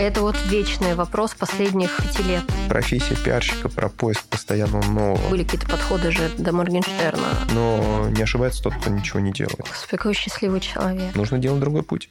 [0.00, 2.42] Это вот вечный вопрос последних пяти лет.
[2.70, 5.28] Профессия пиарщика про поиск постоянно нового.
[5.28, 7.28] Были какие-то подходы же до Моргенштерна.
[7.52, 9.58] Но не ошибается тот, кто ничего не делает.
[9.58, 11.14] Господи, какой счастливый человек.
[11.14, 12.08] Нужно делать другой путь.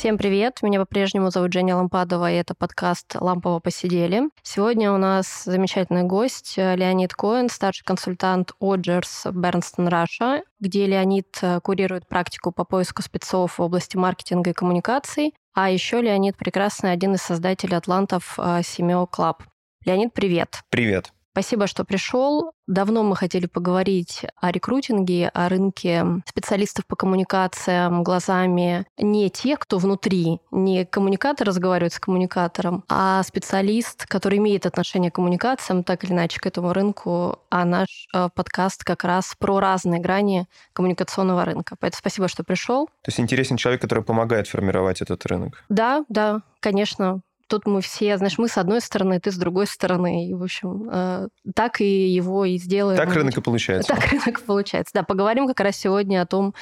[0.00, 0.62] Всем привет!
[0.62, 4.30] Меня по-прежнему зовут Женя Лампадова, и это подкаст «Лампово посидели».
[4.42, 11.60] Сегодня у нас замечательный гость Леонид Коэн, старший консультант Odgers Berndtson Russia, где Леонид э,
[11.60, 15.34] курирует практику по поиску спецов в области маркетинга и коммуникаций.
[15.52, 19.42] А еще Леонид прекрасный, один из создателей атлантов CMO Club.
[19.84, 20.62] Леонид, привет!
[20.70, 21.12] Привет!
[21.32, 22.52] Спасибо, что пришел.
[22.66, 29.78] Давно мы хотели поговорить о рекрутинге, о рынке специалистов по коммуникациям глазами не тех, кто
[29.78, 36.12] внутри, не коммуникатор разговаривает с коммуникатором, а специалист, который имеет отношение к коммуникациям, так или
[36.12, 37.38] иначе, к этому рынку.
[37.48, 41.76] А наш э, подкаст как раз про разные грани коммуникационного рынка.
[41.78, 42.86] Поэтому спасибо, что пришел.
[42.86, 45.64] То есть интересен человек, который помогает формировать этот рынок.
[45.68, 50.28] Да, да, конечно тут мы все, знаешь, мы с одной стороны, ты с другой стороны.
[50.28, 52.96] И, в общем, э, так и его и сделаем.
[52.96, 53.92] Так рынок и получается.
[53.92, 54.94] Так рынок и получается.
[54.94, 56.54] Да, поговорим как раз сегодня о том,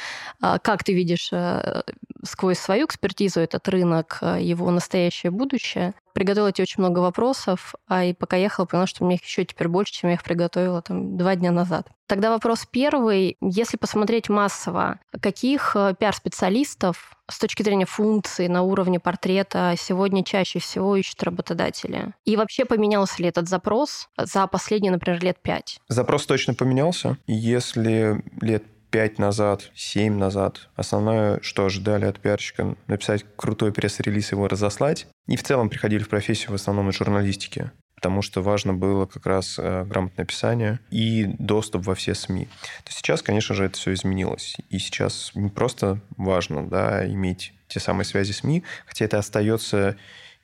[0.43, 1.83] э, как ты видишь э,
[2.25, 8.05] сквозь свою экспертизу этот рынок, э, его настоящее будущее приготовила тебе очень много вопросов, а
[8.05, 11.17] и пока ехала, поняла, что меня их еще теперь больше, чем я их приготовила там
[11.17, 11.87] два дня назад.
[12.09, 13.37] Тогда вопрос первый.
[13.41, 20.59] Если посмотреть массово, каких э, пиар-специалистов с точки зрения функции на уровне портрета сегодня чаще
[20.59, 22.15] всего ищут работодатели?
[22.25, 25.79] И вообще поменялся ли этот запрос за последние, например, лет пять?
[25.87, 27.17] Запрос точно поменялся.
[27.29, 30.69] Если лет пять назад, семь назад.
[30.77, 35.07] Основное, что ожидали от пиарщика, написать крутой пресс-релиз, его разослать.
[35.27, 39.27] И в целом приходили в профессию в основном из журналистики потому что важно было как
[39.27, 42.47] раз э, грамотное описание и доступ во все СМИ.
[42.85, 44.57] То сейчас, конечно же, это все изменилось.
[44.71, 49.97] И сейчас не просто важно да, иметь те самые связи СМИ, хотя это остается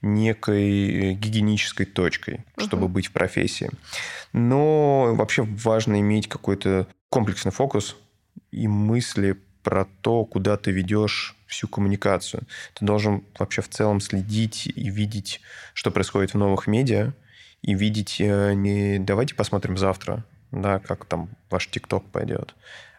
[0.02, 2.90] некой гигиенической точкой, чтобы uh-huh.
[2.90, 3.70] быть в профессии.
[4.32, 7.96] Но вообще важно иметь какой-то комплексный фокус
[8.50, 12.42] и мысли про то, куда ты ведешь всю коммуникацию.
[12.74, 15.40] Ты должен вообще в целом следить и видеть,
[15.72, 17.12] что происходит в новых медиа,
[17.62, 22.54] и видеть э, не давайте посмотрим завтра, да, как там ваш ТикТок пойдет,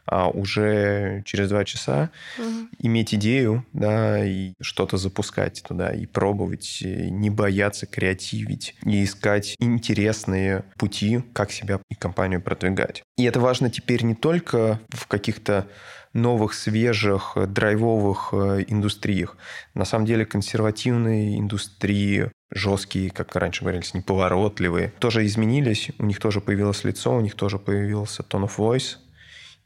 [0.05, 2.67] а уже через два часа угу.
[2.79, 9.55] иметь идею, да, и что-то запускать туда, и пробовать, и не бояться креативить, и искать
[9.59, 13.03] интересные пути, как себя и компанию продвигать.
[13.17, 15.67] И это важно теперь не только в каких-то
[16.15, 19.37] новых, свежих, драйвовых э, индустриях.
[19.73, 26.39] На самом деле консервативные индустрии, жесткие, как раньше говорились, неповоротливые, тоже изменились, у них тоже
[26.39, 28.95] появилось лицо, у них тоже появился tone of voice,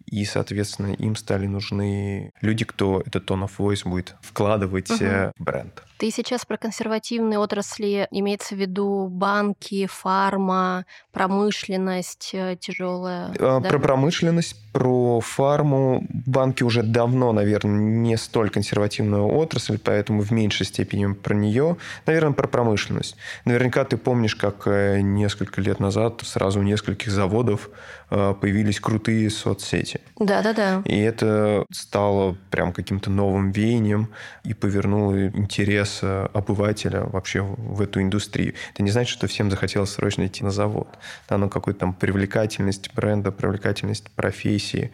[0.09, 4.97] и, соответственно, им стали нужны люди, кто этот tone of voice будет вкладывать угу.
[4.99, 5.83] в бренд.
[5.99, 13.33] Ты сейчас про консервативные отрасли, имеется в виду банки, фарма, промышленность э, тяжелая?
[13.37, 13.67] А, да?
[13.67, 16.07] Про промышленность, про фарму.
[16.09, 21.75] Банки уже давно, наверное, не столь консервативная отрасль, поэтому в меньшей степени про нее.
[22.05, 23.17] Наверное, про промышленность.
[23.43, 27.69] Наверняка ты помнишь, как э, несколько лет назад сразу у нескольких заводов
[28.09, 29.99] э, появились крутые соцсети.
[30.17, 30.81] Да-да-да.
[30.85, 34.07] И это стало прям каким-то новым веянием
[34.45, 38.53] и повернуло интерес интерес обывателя вообще в эту индустрию.
[38.73, 40.87] Это не значит, что всем захотелось срочно идти на завод.
[41.27, 44.91] Да, но какую-то там привлекательность бренда, привлекательность профессии,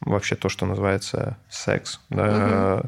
[0.00, 2.82] вообще то, что называется секс, да,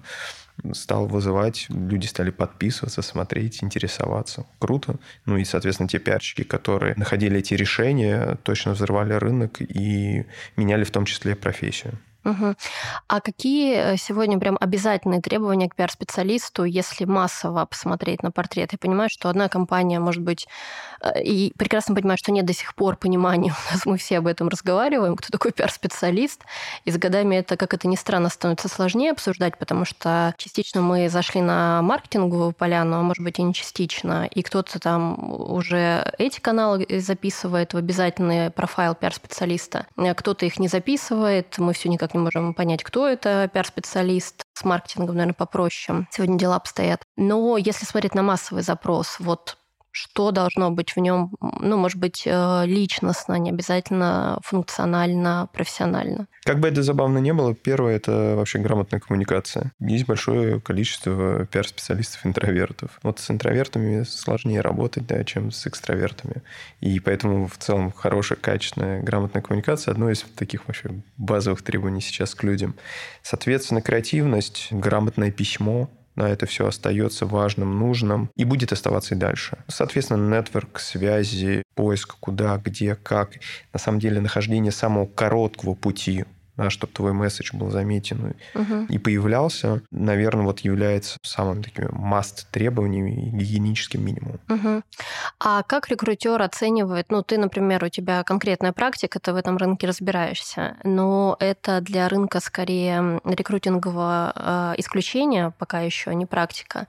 [0.62, 0.74] угу.
[0.74, 4.46] стал вызывать, люди стали подписываться, смотреть, интересоваться.
[4.58, 4.96] Круто.
[5.26, 10.24] Ну и, соответственно, те пиарщики, которые находили эти решения, точно взрывали рынок и
[10.56, 11.98] меняли в том числе профессию.
[12.24, 12.54] Угу.
[13.08, 18.72] А какие э, сегодня прям обязательные требования к пиар-специалисту, если массово посмотреть на портрет?
[18.72, 20.46] Я понимаю, что одна компания, может быть,
[21.00, 24.28] э, и прекрасно понимаю, что нет до сих пор понимания, у нас мы все об
[24.28, 26.42] этом разговариваем, кто такой пиар-специалист,
[26.84, 31.08] и с годами это, как это ни странно, становится сложнее обсуждать, потому что частично мы
[31.08, 36.38] зашли на маркетинговую поляну, а может быть и не частично, и кто-то там уже эти
[36.38, 42.20] каналы записывает в обязательный профайл пиар-специалиста, а кто-то их не записывает, мы все никак не
[42.20, 44.42] можем понять, кто это пиар-специалист.
[44.54, 46.06] С маркетингом, наверное, попроще.
[46.10, 47.02] Сегодня дела обстоят.
[47.16, 49.56] Но если смотреть на массовый запрос, вот
[49.92, 56.26] что должно быть в нем, ну, может быть, э, личностно, не обязательно функционально, профессионально.
[56.44, 59.72] Как бы это забавно не было, первое– это вообще грамотная коммуникация.
[59.80, 62.98] Есть большое количество пиар-специалистов-интровертов.
[63.02, 66.42] Вот с интровертами сложнее работать, да, чем с экстравертами.
[66.80, 72.34] И поэтому в целом хорошая, качественная, грамотная коммуникация– одно из таких вообще базовых требований сейчас
[72.34, 72.74] к людям.
[73.22, 79.58] Соответственно, креативность, грамотное письмо– на это все остается важным, нужным и будет оставаться и дальше.
[79.68, 83.34] Соответственно, нетворк, связи, поиск куда, где, как.
[83.72, 86.24] На самом деле нахождение самого короткого пути
[86.56, 88.86] да, чтобы твой месседж был заметен угу.
[88.88, 94.40] и появлялся, наверное, вот является самым таким маст требованиями и гигиеническим минимумом.
[94.48, 94.82] Угу.
[95.40, 99.86] А как рекрутер оценивает, ну, ты, например, у тебя конкретная практика, ты в этом рынке
[99.86, 106.86] разбираешься, но это для рынка скорее рекрутингового э, исключения, пока еще а не практика.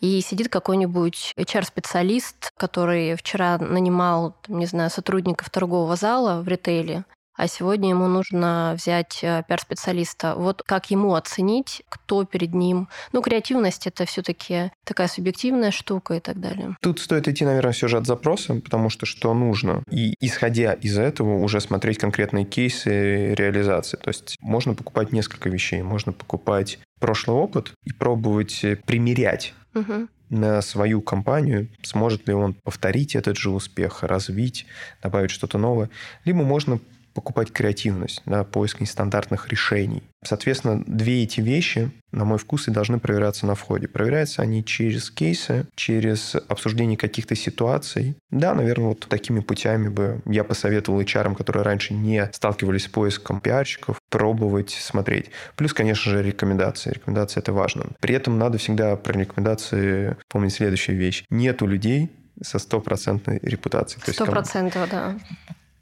[0.00, 7.04] И сидит какой-нибудь HR-специалист, который вчера нанимал, не знаю, сотрудников торгового зала в ритейле,
[7.36, 10.34] а сегодня ему нужно взять э, пиар-специалиста.
[10.36, 12.88] Вот как ему оценить, кто перед ним?
[13.12, 16.76] Ну, креативность— это все таки такая субъективная штука и так далее.
[16.80, 19.82] Тут стоит идти, наверное, все же от запроса, потому что что нужно.
[19.90, 23.96] И исходя из этого уже смотреть конкретные кейсы реализации.
[23.98, 25.82] То есть можно покупать несколько вещей.
[25.82, 33.14] Можно покупать прошлый опыт и пробовать примерять угу на свою компанию, сможет ли он повторить
[33.14, 34.66] этот же успех, развить,
[35.02, 35.88] добавить что-то новое.
[36.24, 36.80] Либо можно
[37.16, 40.02] покупать креативность, да, поиск нестандартных решений.
[40.22, 43.88] Соответственно, две эти вещи, на мой вкус, и должны проверяться на входе.
[43.88, 48.16] Проверяются они через кейсы, через обсуждение каких-то ситуаций.
[48.30, 53.40] Да, наверное, вот такими путями бы я посоветовал HR, которые раньше не сталкивались с поиском
[53.40, 55.30] пиарщиков, пробовать смотреть.
[55.56, 56.90] Плюс, конечно же, рекомендации.
[56.90, 57.86] Рекомендации– это важно.
[58.00, 61.24] При этом надо всегда про рекомендации помнить следующую вещь.
[61.30, 62.10] Нету людей,
[62.42, 64.02] со стопроцентной репутацией.
[64.12, 65.16] Сто процентов, да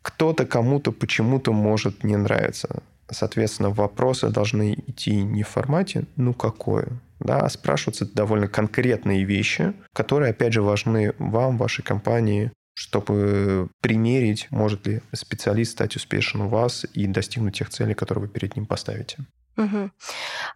[0.04, 2.82] кто-то кому-то почему-то может не нравиться.
[3.10, 9.72] Соответственно, вопросы должны идти не в формате «ну какое?», да, а спрашиваться довольно конкретные вещи,
[9.94, 16.48] которые, опять же, важны вам, вашей компании, чтобы примерить, может ли специалист стать успешен у
[16.48, 19.18] вас и достигнуть тех целей, которые вы перед ним поставите.
[19.56, 19.90] Угу.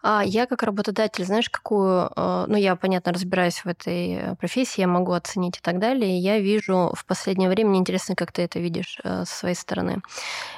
[0.02, 4.88] А я как работодатель, знаешь, какую, э, ну я, понятно, разбираюсь в этой профессии, я
[4.88, 6.18] могу оценить и так далее.
[6.18, 10.02] Я вижу в последнее время, мне интересно, как ты это видишь э, со своей стороны,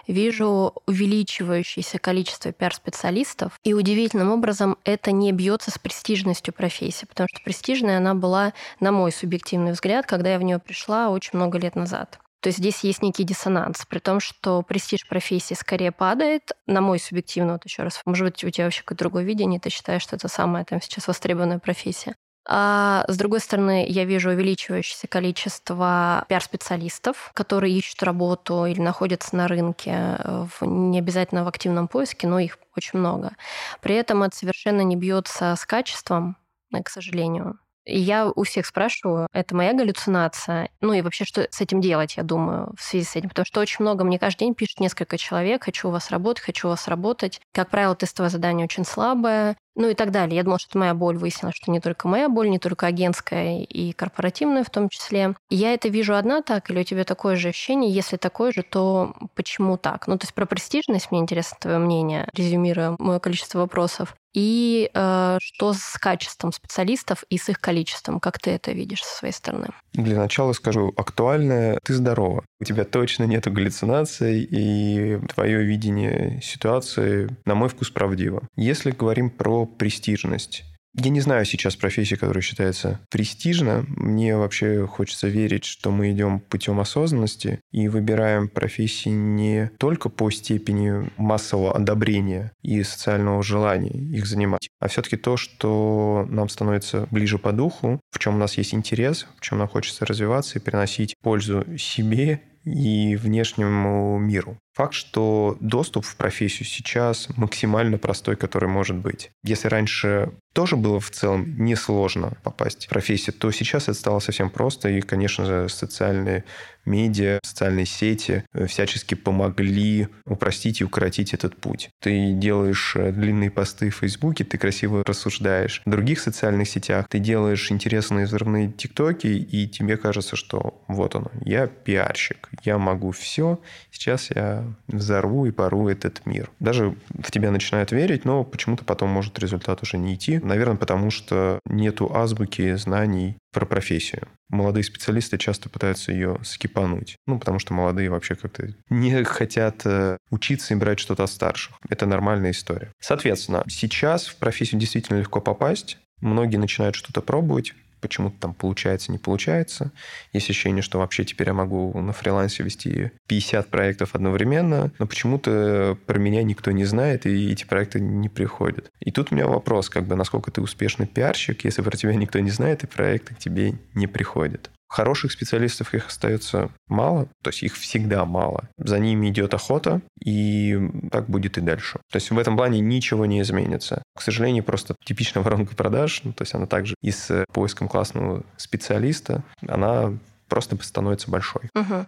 [0.07, 7.43] вижу увеличивающееся количество пиар-специалистов, и удивительным образом это не бьется с престижностью профессии, потому что
[7.45, 11.77] престижная она была, на мой субъективный взгляд, когда я в нее пришла очень много лет
[11.77, 12.19] назад.
[12.41, 16.99] То есть здесь есть некий диссонанс, при том, что престиж профессии скорее падает, на мой
[16.99, 20.17] субъективный, вот еще раз, может быть, у тебя вообще какое-то другое видение, ты считаешь, что
[20.17, 22.17] это самая там сейчас востребованная профессия.
[22.49, 29.47] А с другой стороны, я вижу увеличивающееся количество пиар-специалистов, которые ищут работу или находятся на
[29.47, 33.37] рынке, э, в, не обязательно в активном поиске, но их очень много.
[33.83, 36.39] При этом это совершенно не бьется с качеством,
[36.73, 37.59] к сожалению.
[37.87, 40.69] Я у всех спрашиваю, это моя галлюцинация?
[40.81, 43.31] Ну и вообще, что с этим делать, я думаю, в связи с этим?
[43.31, 46.69] Потому что очень много, мне каждый день пишет несколько человек, хочу у вас работать, хочу
[46.69, 47.41] у вас работать.
[47.53, 50.37] Как правило, тестовое задание очень слабое, ну и так далее.
[50.37, 51.17] Я думала, что это моя боль.
[51.17, 55.35] Выяснилось, что не только моя боль, не только агентская и корпоративная в том числе.
[55.49, 57.91] Я это вижу одна так, или у тебя такое же ощущение?
[57.91, 60.07] Если такое же, то почему так?
[60.07, 64.15] Ну, то есть про престижность мне интересно твое мнение, резюмируя мое количество вопросов.
[64.33, 68.21] И э, что с качеством специалистов и с их количеством?
[68.21, 69.69] Как ты это видишь со своей стороны?
[69.93, 72.45] Для начала скажу, актуальное, ты здорова.
[72.61, 78.43] У тебя точно нет галлюцинаций, и твое видение ситуации, на мой вкус, правдиво.
[78.57, 83.85] Если говорим про престижность, я не знаю сейчас профессии, которая считается престижно.
[83.89, 90.31] Мне вообще хочется верить, что мы идем путем осознанности и выбираем профессии не только по
[90.31, 97.39] степени массового одобрения и социального желания их занимать, а все-таки то, что нам становится ближе
[97.39, 101.15] по духу, в чем у нас есть интерес, в чем нам хочется развиваться и приносить
[101.23, 104.59] пользу себе и внешнему миру.
[104.81, 109.31] Факт, что доступ в профессию сейчас максимально простой, который может быть.
[109.45, 114.49] Если раньше тоже было в целом несложно попасть в профессию, то сейчас это стало совсем
[114.49, 116.45] просто, и, конечно же, социальные
[116.85, 121.91] медиа, социальные сети э, всячески помогли упростить и укоротить этот путь.
[122.01, 125.83] Ты делаешь э, длинные посты в Фейсбуке, ты красиво рассуждаешь.
[125.85, 131.31] В других социальных сетях ты делаешь интересные взрывные тиктоки, и тебе кажется, что вот оно,
[131.45, 133.61] я пиарщик, я могу все,
[133.91, 136.51] сейчас я взорву и пору этот мир.
[136.61, 140.39] Даже в тебя начинают верить, но почему-то потом может результат уже не идти.
[140.39, 144.29] Наверное, потому что нету азбуки знаний про профессию.
[144.49, 147.17] Молодые специалисты часто пытаются ее скипануть.
[147.27, 151.77] Ну, потому что молодые вообще как-то не хотят э, учиться и брать что-то от старших.
[151.89, 152.93] Это нормальная история.
[153.01, 155.99] Соответственно, сейчас в профессию действительно легко попасть.
[156.21, 159.93] Многие начинают что-то пробовать, почему-то там получается, не получается.
[160.33, 165.97] Есть ощущение, что вообще теперь я могу на фрилансе вести 50 проектов одновременно, но почему-то
[166.07, 168.91] про меня никто не знает, и эти проекты не приходят.
[169.01, 172.39] И тут у меня вопрос, как бы, насколько ты успешный пиарщик, если про тебя никто
[172.39, 174.71] не знает, и проекты к тебе не приходят.
[174.91, 178.69] Хороших специалистов их остается мало, то есть их всегда мало.
[178.77, 180.79] За ними идет охота, и
[181.13, 182.01] так будет и дальше.
[182.11, 184.03] То есть в этом плане ничего не изменится.
[184.17, 188.43] К сожалению, просто типичная воронка продаж, ну, то есть она также и с поиском классного
[188.57, 190.19] специалиста, она
[190.51, 191.63] просто становится большой.
[191.75, 192.07] Угу.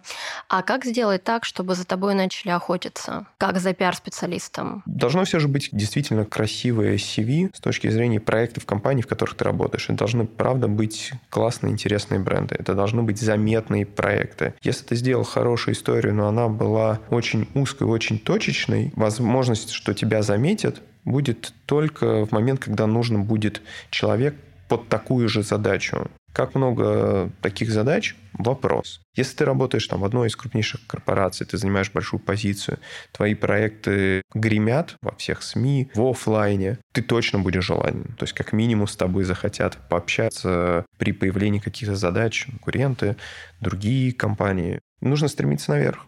[0.49, 3.25] А как сделать так, чтобы за тобой начали охотиться?
[3.39, 4.83] Как за пиар-специалистом?
[4.85, 9.45] Должно все же быть действительно красивое CV с точки зрения проектов компаний, в которых ты
[9.45, 9.85] работаешь.
[9.85, 12.55] Это должны, правда, быть классные, интересные бренды.
[12.59, 14.53] Это должны быть заметные проекты.
[14.61, 20.21] Если ты сделал хорошую историю, но она была очень узкой, очень точечной, возможность, что тебя
[20.21, 24.35] заметят, будет только в момент, когда нужно будет человек
[24.67, 26.09] под такую же задачу.
[26.33, 28.15] Как много таких задач?
[28.33, 29.01] Вопрос.
[29.15, 32.79] Если ты работаешь там в одной из крупнейших корпораций, ты занимаешь большую позицию,
[33.11, 38.15] твои проекты гремят во всех СМИ, в офлайне, ты точно будешь желанен.
[38.17, 43.15] То есть как минимум с тобой захотят пообщаться при появлении каких-то задач конкуренты,
[43.61, 44.79] другие компании.
[45.01, 46.07] Нужно стремиться наверх.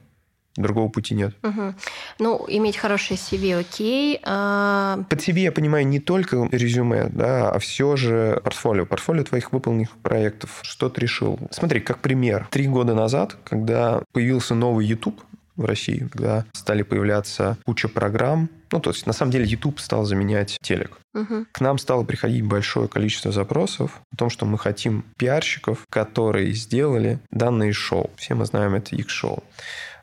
[0.55, 1.35] Другого пути нет.
[1.43, 1.75] Угу.
[2.19, 4.19] Ну, иметь хорошее CV, окей.
[4.23, 5.03] А...
[5.09, 8.85] Под CV я понимаю не только резюме, да, а все же портфолио.
[8.85, 10.59] Портфолио твоих выполненных проектов.
[10.61, 11.39] Что ты решил?
[11.51, 12.47] Смотри, как пример.
[12.51, 15.21] Три года назад, когда появился новый YouTube,
[15.55, 18.49] в России, когда стали появляться куча программ.
[18.71, 20.97] Ну, то есть, на самом деле, YouTube стал заменять телек.
[21.13, 21.45] Угу.
[21.51, 27.19] К нам стало приходить большое количество запросов о том, что мы хотим пиарщиков, которые сделали
[27.31, 28.09] данные шоу.
[28.17, 29.43] Все мы знаем это их шоу.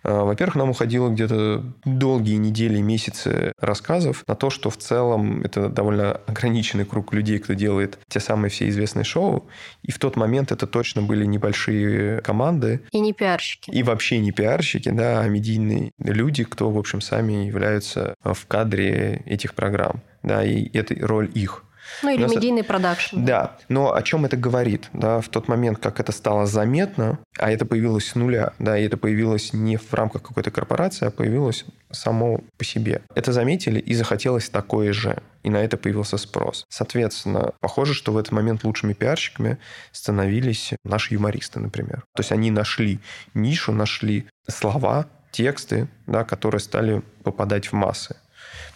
[0.02, 5.68] А, во-первых, нам уходило где-то долгие недели месяцы рассказов на то, что в целом это
[5.68, 9.48] довольно ограниченный круг людей, кто делает те самые все известные шоу.
[9.82, 12.80] И в тот момент это точно были небольшие команды.
[12.90, 13.70] И не пиарщики.
[13.70, 19.22] И вообще не пиарщики, да, а медийные люди, кто, в общем, сами являются в кадре
[19.26, 20.02] этих программ.
[20.22, 21.64] Да, и это роль их.
[22.02, 22.34] Ну или нас...
[22.34, 23.24] медийный продакшн.
[23.24, 24.88] Да, но о чем это говорит?
[24.92, 28.84] Да, в тот момент, как это стало заметно, а это появилось с нуля, да, и
[28.84, 33.02] это появилось не в рамках какой-то корпорации, а появилось само по себе.
[33.14, 35.22] Это заметили и захотелось такое же.
[35.42, 36.64] И на это появился спрос.
[36.68, 39.58] Соответственно, похоже, что в этот момент лучшими пиарщиками
[39.90, 42.04] становились наши юмористы, например.
[42.14, 43.00] То есть они нашли
[43.34, 48.16] нишу, нашли слова, тексты, да, которые стали попадать в массы.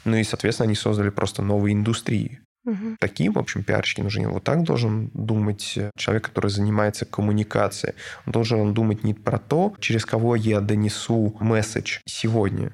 [0.04, 2.40] Ну и, соответственно, они создали просто новые индустрии.
[2.66, 2.96] Угу.
[2.98, 4.28] Таким, в общем, пиарщики нужны.
[4.28, 7.94] Вот так должен думать человек, который занимается коммуникацией.
[8.26, 12.72] Он должен думать не про то, через кого я донесу месседж сегодня,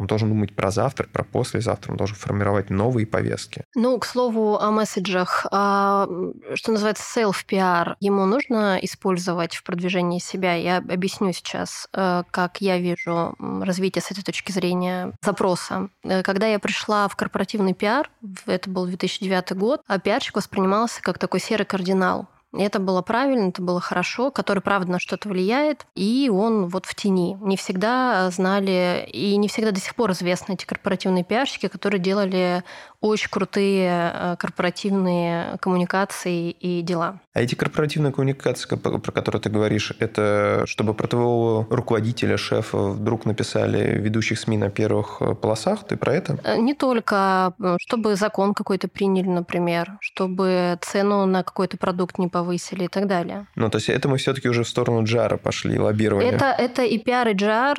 [0.00, 3.64] он должен думать про завтра, про послезавтра, он должен формировать новые повестки.
[3.74, 5.46] Ну, к слову о месседжах.
[5.50, 6.08] А,
[6.54, 10.54] что называется self-PR, ему нужно использовать в продвижении себя?
[10.54, 15.90] Я объясню сейчас, э, как я вижу развитие с этой точки зрения запроса.
[16.02, 18.10] Э, когда я пришла в корпоративный пиар,
[18.46, 22.26] это был 2009 год, а пиарщик воспринимался как такой серый кардинал.
[22.52, 26.94] Это было правильно, это было хорошо, который, правда, на что-то влияет, и он вот в
[26.96, 27.36] тени.
[27.40, 32.64] Не всегда знали, и не всегда до сих пор известны эти корпоративные пиарщики, которые делали
[33.00, 37.20] очень крутые э, корпоративные коммуникации и дела.
[37.32, 43.24] А эти корпоративные коммуникации, про которые ты говоришь, это чтобы про твоего руководителя, шефа вдруг
[43.24, 45.86] написали ведущих СМИ на первых э, полосах?
[45.86, 46.38] Ты про это?
[46.44, 47.54] Э, не только.
[47.80, 53.46] Чтобы закон какой-то приняли, например, чтобы цену на какой-то продукт не повысили и так далее.
[53.56, 56.32] Ну, то есть это мы все-таки уже в сторону джара пошли, лоббирования.
[56.32, 57.76] Это, это и пиар, и джар.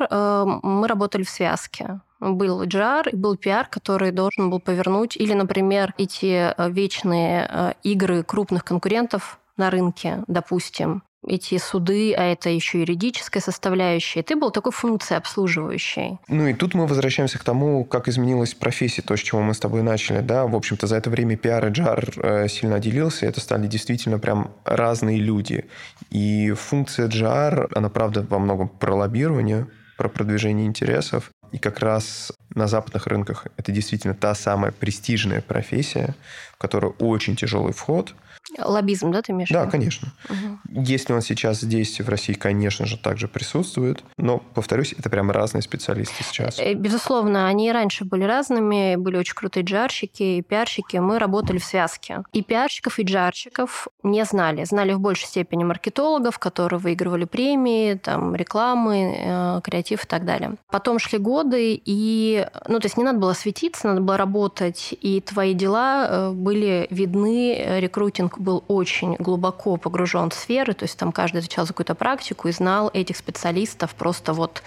[0.62, 5.94] Мы работали в связке был GR и был PR, который должен был повернуть, или, например,
[5.98, 12.80] эти э, вечные э, игры крупных конкурентов на рынке, допустим, эти суды, а это еще
[12.80, 14.22] юридическая составляющая.
[14.22, 16.18] Ты был такой функцией обслуживающей.
[16.28, 19.60] Ну и тут мы возвращаемся к тому, как изменилась профессия, то, с чего мы с
[19.60, 20.20] тобой начали.
[20.20, 20.46] Да?
[20.46, 24.50] В общем-то, за это время пиар и джар э, сильно отделился, это стали действительно прям
[24.64, 25.66] разные люди.
[26.10, 31.30] И функция джар, она, правда, во многом про лоббирование, про продвижение интересов.
[31.52, 36.14] И как раз на западных рынках это действительно та самая престижная профессия,
[36.54, 38.14] в которую очень тяжелый вход–
[38.58, 39.48] Лоббизм, да, ты имеешь?
[39.50, 40.08] Да, конечно.
[40.28, 40.82] Угу.
[40.82, 44.02] Если он сейчас здесь, в России, конечно же, также присутствует.
[44.18, 46.58] Но, повторюсь, это прям разные специалисты сейчас.
[46.58, 50.96] Э, безусловно, они раньше были разными, были очень крутые джарщики и пиарщики.
[50.96, 52.22] Мы работали в связке.
[52.32, 54.64] И пиарщиков, и джарщиков не знали.
[54.64, 60.56] Знали в большей степени маркетологов, которые выигрывали премии, там, рекламы, э, креатив и так далее.
[60.70, 65.20] Потом шли годы, и, ну, то есть не надо было светиться, надо было работать, и
[65.20, 71.12] твои дела э, были видны рекрутинг был очень глубоко погружен в сферы, то есть там
[71.12, 74.62] каждый за какую-то практику и знал этих специалистов просто вот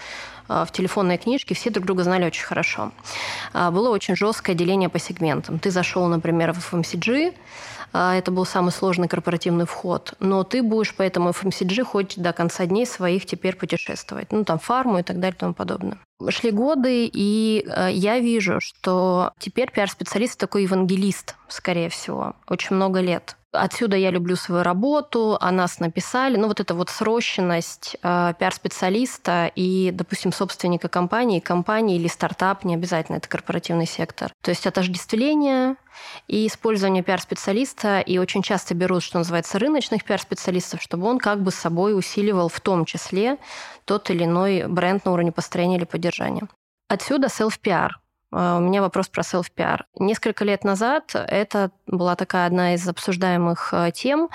[0.48, 2.92] а, в телефонной книжке, все друг друга знали очень хорошо.
[3.52, 5.58] А, было очень жесткое деление по сегментам.
[5.58, 7.34] Ты зашел, например, в FMCG,
[7.92, 10.14] а, это был самый сложный корпоративный вход.
[10.20, 14.32] Но ты будешь по этому FMCG хоть до конца дней своих теперь путешествовать.
[14.32, 15.98] Ну, там, фарму и так далее и тому подобное.
[16.28, 23.00] Шли годы, и э, я вижу, что теперь пиар-специалист такой евангелист, скорее всего, очень много
[23.00, 23.36] лет.
[23.56, 26.36] Отсюда я люблю свою работу, о нас написали.
[26.36, 32.74] Ну, вот эта вот срощенность э, пиар-специалиста и, допустим, собственника компании, компании или стартап, не
[32.74, 34.30] обязательно это корпоративный сектор.
[34.42, 35.76] То есть отождествление
[36.28, 41.50] и использование пиар-специалиста, и очень часто берут, что называется, рыночных пиар-специалистов, чтобы он как бы
[41.50, 43.38] с собой усиливал в том числе
[43.84, 46.48] тот или иной бренд на уровне построения или поддержания.
[46.88, 47.90] Отсюда а,
[48.36, 49.84] у меня вопрос про self-PR.
[49.98, 54.28] Несколько лет назад это была такая одна из обсуждаемых э, тем.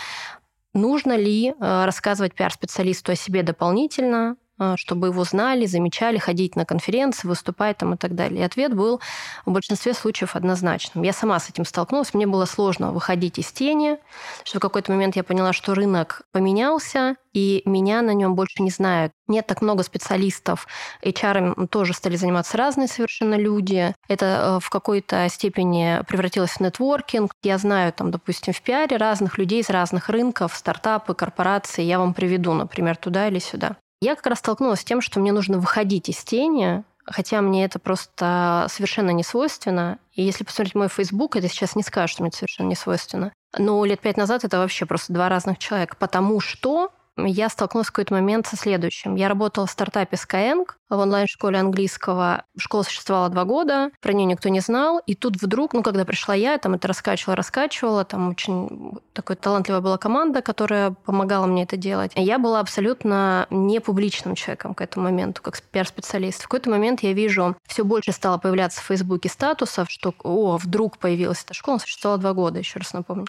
[0.74, 4.36] Нужно ли э, рассказывать пиар-специалисту о себе дополнительно, а,
[4.76, 8.42] чтобы его знали, замечали, ходить на конференции, выступать там и так далее.
[8.42, 9.02] И ответ был
[9.46, 11.04] в большинстве случаев однозначным.
[11.04, 13.98] Я сама с этим столкнулась, мне было сложно выходить из тени,
[14.44, 18.70] что в какой-то момент я поняла, что рынок поменялся, и меня на нем больше не
[18.70, 19.14] знают.
[19.28, 20.68] Нет так много специалистов.
[21.04, 23.96] HR тоже стали заниматься разные совершенно люди.
[24.10, 27.32] Это э, в какой-то степени превратилось в нетворкинг.
[27.44, 31.84] Я знаю, там, допустим, в пиаре разных людей из разных рынков, стартапы, корпорации.
[31.84, 33.78] Я вам приведу, например, туда или сюда.
[34.02, 37.78] Я как раз столкнулась с тем, что мне нужно выходить из тени, хотя мне это
[37.78, 40.00] просто совершенно не свойственно.
[40.14, 43.32] И если посмотреть мой Facebook, это сейчас не скажешь, что мне это совершенно не свойственно.
[43.58, 47.92] Но лет пять назад это вообще просто два разных человека, потому что я столкнулась в
[47.92, 49.16] какой-то момент со следующим.
[49.16, 52.44] Я работала в стартапе Skyeng в онлайн-школе английского.
[52.58, 55.02] Школа существовала два года, про нее никто не знал.
[55.06, 59.82] И тут вдруг, ну, когда пришла я, там это раскачивала, раскачивала, там очень такой талантливая
[59.82, 62.12] была команда, которая помогала мне это делать.
[62.16, 66.42] Я была абсолютно не публичным человеком к этому моменту, как пиар-специалист.
[66.42, 70.98] В какой-то момент я вижу, все больше стало появляться в Фейсбуке статусов, что, о, вдруг
[70.98, 73.28] появилась эта школа, существовала два года, еще раз напомню.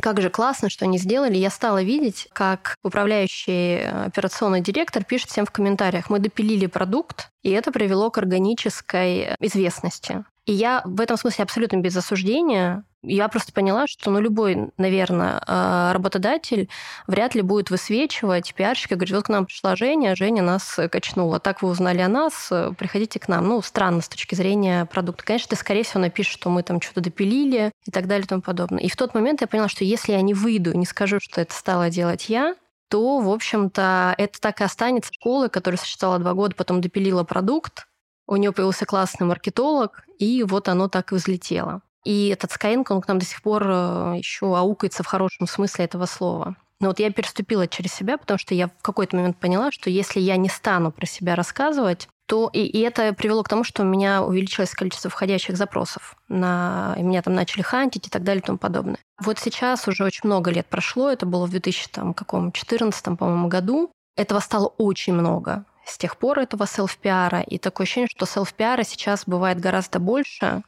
[0.00, 1.36] Как же классно, что они сделали.
[1.36, 7.30] Я стала видеть, как управляющий э, операционный директор пишет всем в комментариях, мы допилили продукт,
[7.42, 10.24] и это привело к органической известности.
[10.44, 12.84] И я в этом смысле абсолютно без осуждения.
[13.04, 16.68] Я просто поняла, что ну, любой, наверное, э, работодатель
[17.06, 21.40] вряд ли будет высвечивать пиарщика, говорит, вот к нам пришла Женя, Женя нас качнула.
[21.40, 23.48] Так вы узнали о нас, приходите к нам.
[23.48, 25.24] Ну, странно с точки зрения продукта.
[25.24, 28.42] Конечно, ты, скорее всего, напишешь, что мы там что-то допилили и так далее и тому
[28.42, 28.82] подобное.
[28.82, 31.40] И в тот момент я поняла, что если я не выйду и не скажу, что
[31.40, 32.54] это стала делать я,
[32.92, 37.86] то, в общем-то, это так и останется школой, которая существовала два года, потом допилила продукт,
[38.26, 41.80] у нее появился классный маркетолог, и вот оно так и взлетело.
[42.04, 45.86] И этот Skyeng, он к нам до сих пор э, еще аукается в хорошем смысле
[45.86, 46.54] этого слова.
[46.80, 50.20] Но вот я переступила через себя, потому что я в какой-то момент поняла, что если
[50.20, 53.86] я не стану про себя рассказывать, то и, и это привело к тому, что у
[53.86, 56.16] меня увеличилось количество входящих запросов.
[56.28, 58.98] На, и меня там начали хантить и так далее и тому подобное.
[59.20, 63.92] Вот сейчас уже очень много лет прошло, это было в 2014, по-моему, году.
[64.16, 67.40] Этого стало очень много с тех пор этого селф-пиара.
[67.42, 70.62] И такое ощущение, что селф-пиара сейчас бывает гораздо больше,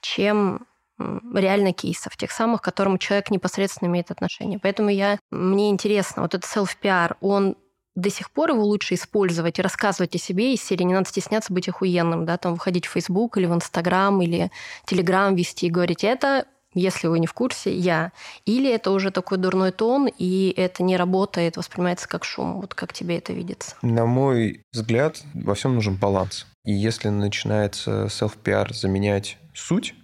[0.00, 0.66] чем
[0.98, 4.58] реально кейсов, тех самых, к которым человек непосредственно имеет отношение.
[4.58, 7.56] Поэтому я, мне интересно, вот этот селф-пиар, он
[8.00, 11.52] до сих пор его лучше использовать и рассказывать о себе из серии «Не надо стесняться
[11.52, 14.50] быть охуенным», да, там выходить в Facebook или в Instagram или
[14.86, 18.12] Telegram вести и говорить «это если вы не в курсе, я.
[18.44, 22.60] Или это уже такой дурной тон, и это не работает, воспринимается как шум.
[22.60, 23.74] Вот как тебе это видится?
[23.82, 26.46] На мой взгляд, во всем нужен баланс.
[26.64, 29.94] И если начинается self-PR заменять суть,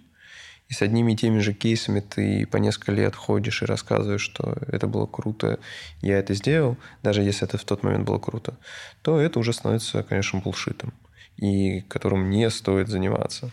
[0.69, 4.57] и с одними и теми же кейсами ты по несколько лет ходишь и рассказываешь, что
[4.67, 5.59] это было круто,
[6.01, 8.57] я это сделал, даже если это в тот момент было круто,
[9.01, 10.93] то это уже становится, конечно, булшитом,
[11.37, 13.51] и которым не стоит заниматься.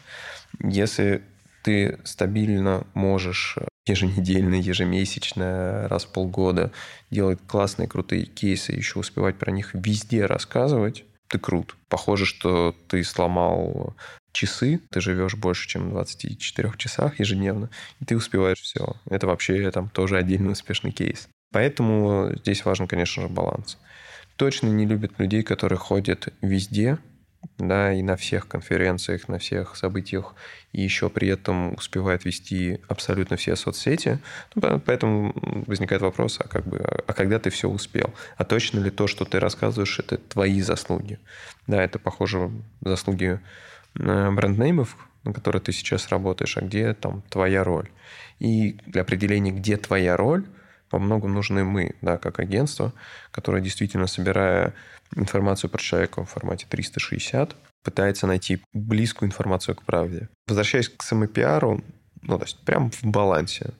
[0.59, 1.23] Если
[1.63, 6.73] ты стабильно можешь еженедельно, ежемесячно, раз в полгода
[7.11, 11.77] делать классные, крутые кейсы, еще успевать про них везде рассказывать, ты крут.
[11.89, 13.95] Похоже, что ты сломал
[14.35, 17.71] часы, ты живешь больше, чем в 24 часах ежедневно,
[18.01, 18.97] и ты успеваешь все.
[19.09, 21.29] Это вообще там тоже отдельный успешный кейс.
[21.53, 23.79] Поэтому здесь важен, конечно же, баланс.
[24.37, 26.99] Точно не любят людей, которые ходят везде,
[27.59, 30.35] да, и на всех конференциях, на всех событиях,
[30.73, 34.19] и еще при этом успевает вести абсолютно все соцсети.
[34.55, 35.33] Ну, поэтому
[35.67, 38.13] возникает вопрос, а, как бы, а когда ты все успел?
[38.37, 41.19] А точно ли то, что ты рассказываешь, это твои заслуги?
[41.67, 43.41] Да, это, похоже, заслуги
[43.95, 47.91] бренд-неймов, на которой ты сейчас работаешь, а где там твоя роль.
[48.39, 50.47] И для определения, где твоя роль,
[50.91, 52.93] во многом нужны мы, да, как агентство,
[53.31, 54.75] которое действительно, собирая
[55.17, 60.29] информацию про человека в формате 360, пытается найти близкую информацию к правде.
[60.47, 61.83] Возвращаясь к самопиару,
[62.23, 63.75] ну, то есть прям в балансе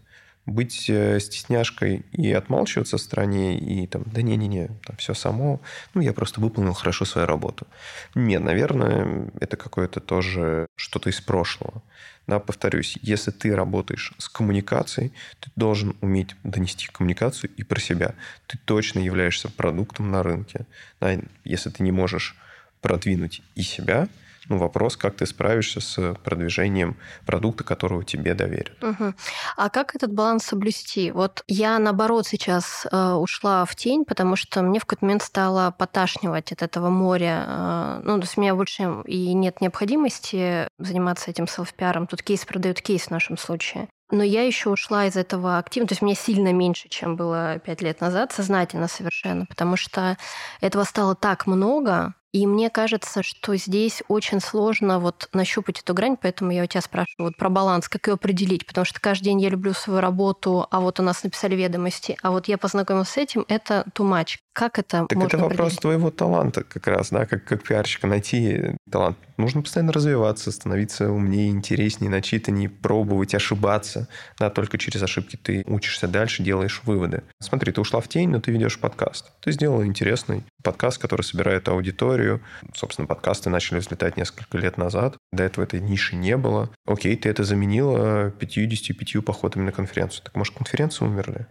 [0.47, 5.61] быть э, стесняшкой и отмалчиваться в стране, и там, да не-не-не, там все само,
[5.95, 7.67] ну, я просто выполнил хорошо свою работу.
[8.15, 11.83] Нет, наверное, это какое-то тоже что-то из прошлого.
[12.27, 18.15] Да, повторюсь, если ты работаешь с коммуникацией, ты должен уметь донести коммуникацию и про себя.
[18.47, 20.67] Ты точно являешься продуктом на рынке.
[21.01, 22.37] Да, если ты не можешь
[22.81, 24.09] продвинуть и себя–
[24.49, 28.83] ну, вопрос, как ты справишься с продвижением продукта, которого тебе доверят.
[28.83, 29.15] Угу.
[29.57, 31.11] А как этот баланс соблюсти?
[31.11, 35.71] Вот я, наоборот, сейчас э, ушла в тень, потому что мне в какой-то момент стало
[35.71, 37.45] поташнивать от этого моря.
[37.47, 42.07] Э, ну, то есть у меня больше и нет необходимости заниматься этим селф-пиаром.
[42.07, 43.89] Тут кейс продают кейс в нашем случае.
[44.11, 47.81] Но я еще ушла из этого активно, то есть мне сильно меньше, чем было пять
[47.81, 50.19] лет назад, сознательно совершенно, потому что
[50.61, 56.17] этого стало так много, и мне кажется, что здесь очень сложно вот нащупать эту грань,
[56.21, 59.41] поэтому я у тебя спрашиваю вот про баланс, как ее определить, потому что каждый день
[59.41, 63.19] я люблю свою работу, а вот у нас написали ведомости, а вот я познакомилась с
[63.19, 64.39] этим, это much.
[64.53, 69.17] Как это так это вопрос твоего таланта как раз, да, как, как пиарщика найти талант.
[69.37, 74.09] Нужно постоянно развиваться, становиться умнее, интереснее, начитаннее, пробовать, ошибаться.
[74.39, 77.23] Да, только через ошибки ты учишься дальше, делаешь выводы.
[77.41, 79.33] Смотри, ты ушла в тень, но ты ведешь подкаст.
[79.41, 82.43] Ты сделала интересный подкаст, который собирает аудиторию.
[82.75, 85.17] Собственно, подкасты начали взлетать несколько лет назад.
[85.33, 86.71] До этого этой ниши не было.
[86.87, 90.25] Окей, ты это заменила 55 походами на конференцию.
[90.25, 91.47] Так может, конференции умерли?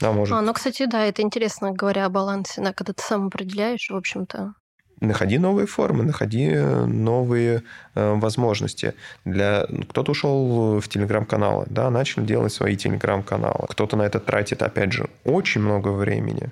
[0.00, 0.34] А, может.
[0.34, 3.96] А, ну, кстати, да, это интересно, говоря о балансе, да, когда ты сам определяешь, в
[3.96, 4.54] общем-то.
[5.02, 8.94] Находи новые формы, находи э, новые э, возможности.
[9.24, 9.66] Для...
[9.88, 13.66] Кто-то ушел в телеграм-каналы, да, начал делать свои телеграм-каналы.
[13.68, 16.50] Кто-то на это тратит, опять же, очень много времени.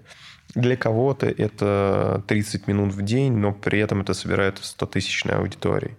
[0.56, 5.96] Для кого-то это 30 минут в день, но при этом это собирает 100-тысячной аудитории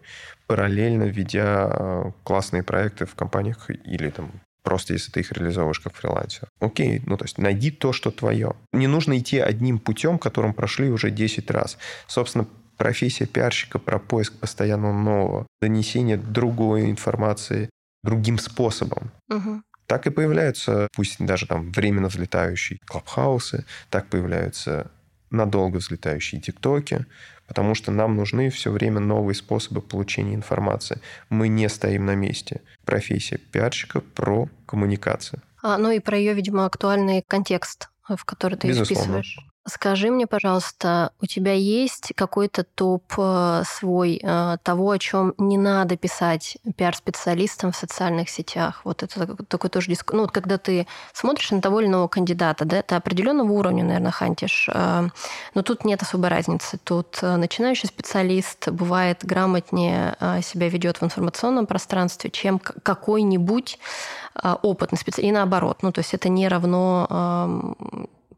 [0.48, 4.32] параллельно ведя э, классные проекты в компаниях или там
[4.64, 6.48] Просто если ты их реализовываешь как фрилансер.
[6.60, 8.54] Окей, ну то есть найди то, что твое.
[8.74, 11.78] Не нужно идти одним путем, которым прошли уже 10 раз.
[12.08, 12.46] Собственно,
[12.78, 17.70] профессия пиарщика про поиск постоянно нового, донесение другой информации
[18.04, 19.12] другим способом.
[19.30, 19.62] Угу.
[19.88, 24.90] Так и появляются, пусть даже там временно взлетающие клабхаусы, так появляются
[25.32, 27.06] надолго взлетающие тиктоки,
[27.52, 31.02] потому что нам нужны все время новые способы получения информации.
[31.28, 32.62] Мы не стоим на месте.
[32.86, 35.42] Профессия пиарщика про коммуникацию.
[35.62, 39.22] А, ну и про ее, видимо, актуальный контекст, в который ты Безусловно.
[39.22, 39.51] вписываешь.
[39.68, 45.56] Скажи мне, пожалуйста, у тебя есть какой-то топ э, свой э, того, о чем не
[45.60, 48.82] надо писать пиар-специалистам в социальных сетях?
[48.86, 50.14] Вот это такой тоже диск...
[50.14, 54.10] Ну, вот когда ты смотришь на того или иного кандидата, да, ты определенного уровня, наверное,
[54.10, 55.10] хантишь, э,
[55.54, 56.80] но тут нет особой разницы.
[56.84, 63.78] Тут начинающий специалист бывает грамотнее себя ведет в информационном пространстве, чем какой-нибудь
[64.44, 65.30] опытный специалист.
[65.30, 65.84] И наоборот.
[65.84, 67.88] Ну, то есть это не равно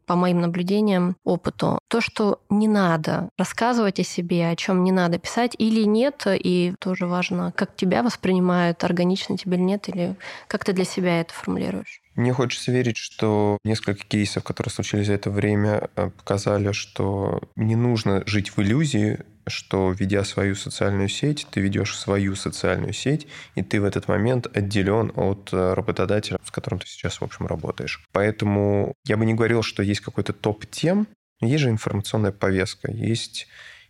[0.06, 5.18] по моим наблюдениям, опыту, то, что не надо рассказывать о себе, о чем не надо
[5.18, 10.16] писать или нет, и тоже важно, как тебя воспринимают, органично тебе или нет, или
[10.48, 12.00] как ты для себя это формулируешь.
[12.14, 17.74] Мне хочется верить, что несколько кейсов, которые случились за это время, э, показали, что не
[17.74, 23.62] нужно жить в иллюзии, что, ведя свою социальную сеть, ты ведешь свою социальную сеть, и
[23.62, 28.04] ты в этот момент отделен от э, работодателя, с которым ты сейчас, в общем, работаешь.
[28.12, 31.06] Поэтому я бы не говорил, что есть какой-то топ тем,
[31.40, 33.48] есть же информационная повестка, есть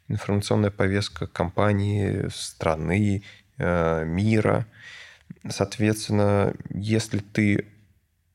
[0.08, 3.22] информационная повестка компании, страны,
[3.58, 4.66] э, мира.
[5.48, 7.66] Соответственно, если ты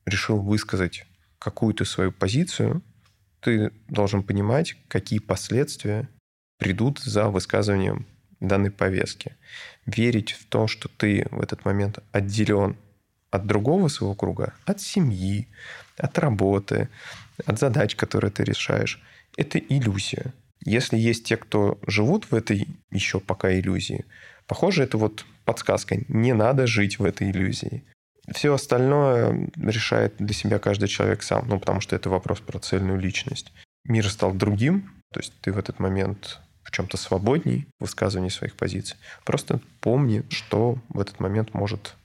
[0.06, 1.06] решил высказать
[1.38, 2.82] какую-то свою позицию,
[3.40, 6.08] ты должен понимать, какие последствия
[6.60, 8.06] придут за высказыванием
[8.38, 9.36] данной повестки.
[9.86, 12.76] Верить в то, что ты в этот момент отделен
[13.30, 15.48] от другого своего круга, от семьи,
[15.96, 16.88] от работы,
[17.46, 19.02] от задач, которые ты решаешь,
[19.36, 20.32] это иллюзия.
[20.64, 24.04] Если есть те, кто живут в этой еще пока иллюзии,
[24.46, 25.98] похоже, это вот подсказка.
[26.08, 27.84] Не надо жить в этой иллюзии.
[28.32, 32.98] Все остальное решает для себя каждый человек сам, ну, потому что это вопрос про цельную
[32.98, 33.52] личность.
[33.84, 38.54] Мир стал другим, то есть ты в этот момент в чем-то свободней в высказывании своих
[38.54, 38.96] позиций.
[39.24, 41.96] Просто помни, что в этот момент может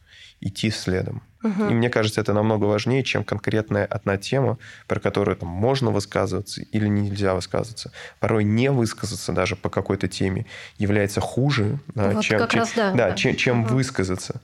[0.41, 1.23] идти следом.
[1.43, 1.69] Угу.
[1.69, 6.61] И мне кажется, это намного важнее, чем конкретная одна тема, про которую там, можно высказываться
[6.61, 7.91] или нельзя высказываться.
[8.19, 13.09] Порой не высказаться даже по какой-то теме является хуже, вот чем, чем, раз, да, да,
[13.09, 13.15] да.
[13.15, 13.75] чем, чем угу.
[13.75, 14.41] высказаться.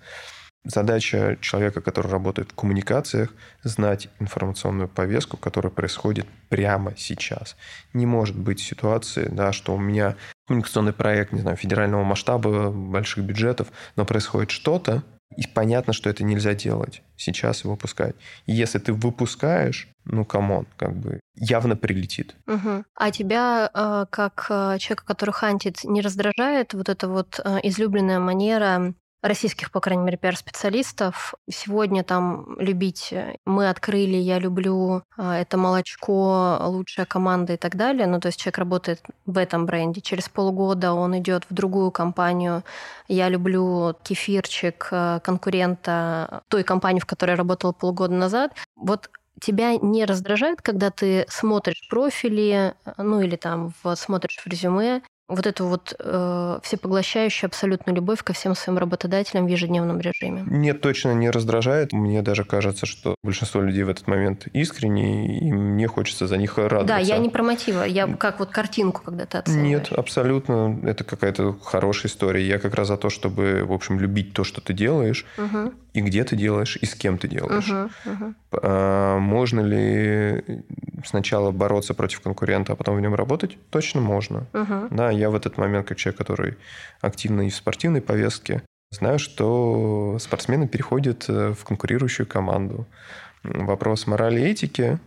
[0.64, 7.56] Задача человека, который работает в коммуникациях, знать информационную повестку, которая происходит прямо сейчас.
[7.94, 10.16] Не может быть ситуации, да, что у меня
[10.48, 15.04] коммуникационный проект, не знаю, федерального масштаба, больших бюджетов, но происходит что-то,
[15.36, 18.16] и понятно, что это нельзя делать сейчас и выпускать.
[18.46, 22.36] И если ты выпускаешь, ну, come on, как бы явно прилетит.
[22.48, 22.84] Угу.
[22.96, 28.20] А тебя, э, как э, человека, который хантит, не раздражает вот эта вот э, излюбленная
[28.20, 31.36] манера российских, по крайней мере, пиар-специалистов.
[31.50, 33.14] Сегодня там любить
[33.46, 38.08] «мы открыли», «я люблю», а, «это молочко», «лучшая команда» и так далее.
[38.08, 40.02] Ну, то есть человек работает в этом бренде.
[40.02, 42.64] Через полгода он идет в другую компанию.
[43.08, 48.54] «Я люблю кефирчик» э, конкурента той компании, в которой я работала полгода назад.
[48.76, 55.48] Вот тебя не раздражает, когда ты смотришь профили, ну или там смотришь в резюме, вот
[55.48, 60.44] эту вот э, всепоглощающую абсолютную любовь ко всем своим работодателям в ежедневном режиме?
[60.46, 61.94] Нет, точно не раздражает.
[61.94, 66.58] Мне даже кажется, что большинство людей в этот момент искренне, и мне хочется за них
[66.58, 66.88] радоваться.
[66.88, 69.90] Да, я не про мотивы, я как вот картинку когда ты оцениваешь.
[69.90, 70.80] Нет, абсолютно.
[70.84, 72.46] Это какая-то хорошая история.
[72.46, 75.74] Я как раз за то, чтобы, в общем, любить то, что ты делаешь, угу.
[75.94, 77.70] И где ты делаешь, и с кем ты делаешь.
[77.70, 78.34] Угу, угу.
[78.64, 80.44] А, можно ли
[81.06, 83.58] сначала бороться против конкурента, а потом в нем работать?
[83.70, 84.48] Точно можно.
[84.54, 84.88] Угу.
[84.92, 86.58] Да, я в этот момент, как человек, который
[87.02, 92.88] активно и в спортивной повестке, знаю, что спортсмены переходят э, в конкурирующую команду.
[93.44, 95.00] Вопрос морали и этики,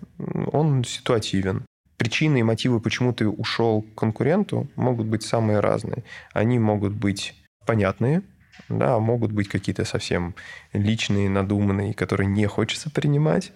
[0.53, 1.65] он ситуативен.
[1.97, 6.03] Причины и мотивы, почему ты ушел к конкуренту, могут быть самые разные.
[6.33, 8.23] Они могут быть понятные,
[8.69, 10.35] да, могут быть какие-то совсем
[10.73, 13.53] личные, надуманные, которые не хочется принимать.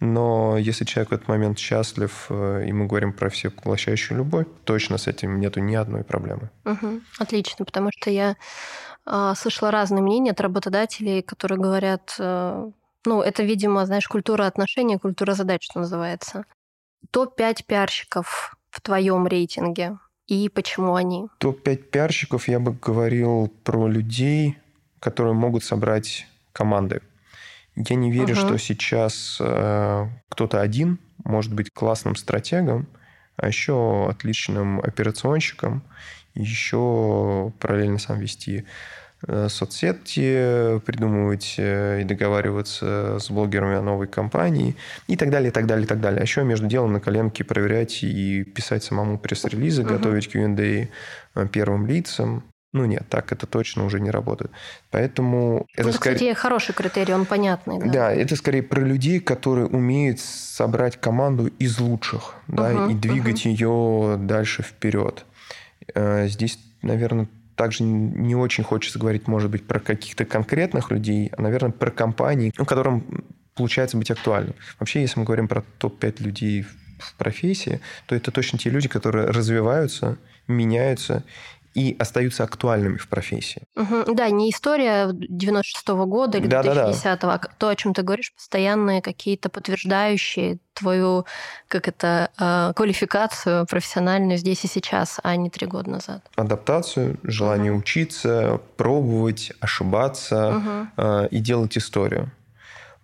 [0.00, 4.96] Но если человек в этот момент счастлив, э, и мы говорим про всепоглощающую любовь, точно
[4.96, 6.50] с этим нету ни одной проблемы.
[6.64, 7.00] Угу.
[7.18, 8.36] Отлично, потому что я
[9.06, 12.70] э, слышала разные мнения от работодателей, которые говорят, э,
[13.04, 16.44] ну, это, видимо, знаешь, культура отношений, культура задач, что называется.
[17.10, 19.98] Топ-5 пиарщиков в твоем рейтинге
[20.30, 21.26] и почему они?
[21.38, 24.56] Топ-5 пиарщиков я бы говорил про людей,
[25.00, 27.02] которые могут собрать команды.
[27.74, 28.46] Я не верю, uh-huh.
[28.46, 32.86] что сейчас э, кто-то один может быть классным стратегом,
[33.36, 35.82] а еще отличным операционщиком,
[36.34, 38.66] еще параллельно сам вести
[39.26, 44.76] соцсети, придумывать э, и договариваться с блогерами о новой компании
[45.08, 46.20] и так далее, и так далее, и так далее.
[46.20, 49.88] А еще между делом на коленке проверять и писать самому пресс-релизы, uh-huh.
[49.88, 50.88] готовить Q&A
[51.34, 52.44] э, первым лицам.
[52.72, 54.52] Ну нет, так это точно уже не работает.
[54.90, 56.14] Поэтому это, это скорее...
[56.14, 57.80] кстати, хороший критерий, он понятный.
[57.80, 57.92] Да?
[57.92, 63.44] да, это скорее про людей, которые умеют собрать команду из лучших, да, uh-huh, и двигать
[63.44, 63.50] uh-huh.
[63.50, 65.26] ее дальше вперед.
[65.94, 67.28] Э, здесь, наверное,
[67.60, 72.54] также не очень хочется говорить, может быть, про каких-то конкретных людей, а, наверное, про компании,
[72.56, 73.22] которым
[73.54, 74.54] получается быть актуальным.
[74.78, 79.26] Вообще, если мы говорим про топ-5 людей в профессии, то это точно те люди, которые
[79.26, 80.16] развиваются,
[80.48, 81.22] меняются
[81.74, 83.62] и остаются актуальными в профессии.
[83.76, 84.14] Угу.
[84.14, 87.40] Да, не история 96-го года или да, 2010-го, да, да.
[87.42, 91.26] а то, о чем ты говоришь, постоянные какие-то подтверждающие твою,
[91.68, 96.28] как это, э, квалификацию профессиональную здесь и сейчас, а не три года назад.
[96.36, 97.80] Адаптацию, желание угу.
[97.80, 101.26] учиться, пробовать, ошибаться угу.
[101.30, 102.32] и делать историю.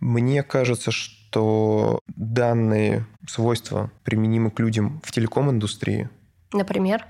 [0.00, 6.09] Мне кажется, что данные свойства применимы к людям в телеком-индустрии.
[6.52, 7.05] Например?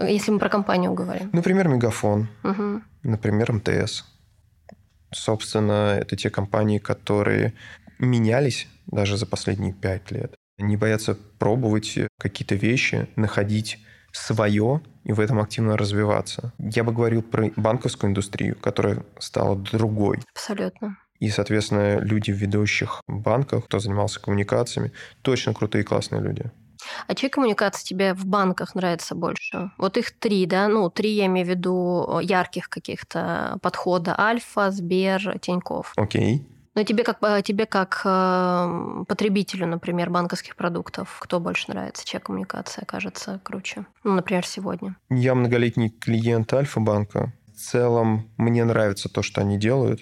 [0.00, 1.30] Если мы про компанию говорим.
[1.32, 2.28] Например, Мегафон.
[2.44, 2.82] Угу.
[3.02, 4.04] Например, МТС.
[5.10, 7.54] Собственно, это те компании, которые
[7.98, 10.34] менялись даже за последние пять лет.
[10.58, 13.78] Не боятся пробовать какие-то вещи, находить
[14.12, 16.52] свое и в этом активно развиваться.
[16.58, 20.20] Я бы говорил про банковскую индустрию, которая стала другой.
[20.34, 20.96] Абсолютно.
[21.18, 24.92] И, соответственно, люди в ведущих банках, кто занимался коммуникациями,
[25.22, 26.50] точно крутые классные люди.
[27.06, 29.70] А чьи коммуникации тебе в банках нравится больше?
[29.78, 30.68] Вот их три, да?
[30.68, 34.18] Ну, три я имею в виду ярких каких-то подхода.
[34.18, 35.92] Альфа, Сбер, Тиньков.
[35.96, 36.46] Окей.
[36.74, 42.18] Но тебе как, э, тебе как э, потребителю, например, банковских продуктов, кто больше нравится, чья
[42.18, 43.84] коммуникация кажется круче?
[44.04, 44.96] Ну, например, сегодня.
[45.10, 47.32] Я многолетний клиент Альфа-банка.
[47.54, 50.00] В целом мне нравится то, что они делают.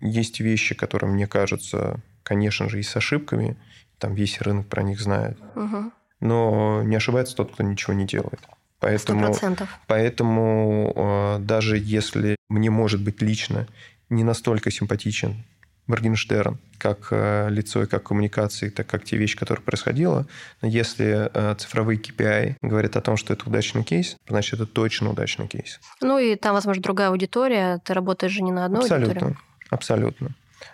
[0.00, 3.56] Есть вещи, которые мне кажутся, конечно же, и с ошибками.
[3.98, 5.38] Там весь рынок про них знает.
[5.54, 8.40] Угу но не ошибается тот, кто ничего не делает.
[8.80, 9.66] Поэтому, 100%.
[9.86, 13.66] поэтому э, даже если мне, может быть, лично
[14.08, 15.44] не настолько симпатичен
[15.88, 20.26] Моргенштерн как э, лицо и как коммуникации, так как те вещи, которые происходило.
[20.62, 25.10] Но если э, цифровые KPI говорят о том, что это удачный кейс, значит, это точно
[25.10, 25.80] удачный кейс.
[26.00, 27.80] Ну и там, возможно, другая аудитория.
[27.84, 29.36] Ты работаешь же не на одной абсолютно, аудитории.
[29.70, 30.28] Абсолютно.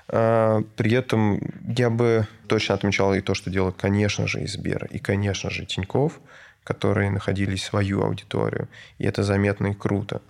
[0.08, 1.40] А, при этом
[1.76, 5.64] я бы точно отмечал и то, что делают, конечно же, и Сбер, и, конечно же,
[5.64, 6.20] Тиньков,
[6.62, 8.68] которые находили свою аудиторию.
[8.98, 10.22] И это заметно и круто.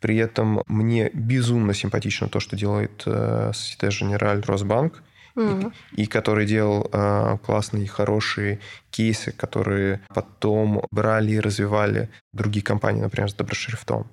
[0.00, 5.02] При этом мне безумно симпатично то, что делает э, Societe Generale Росбанк,
[5.34, 5.72] mm-hmm.
[5.92, 13.00] и, и который делал э, классные, хорошие кейсы, которые потом брали и развивали другие компании,
[13.00, 14.06] например, с доброшрифтом.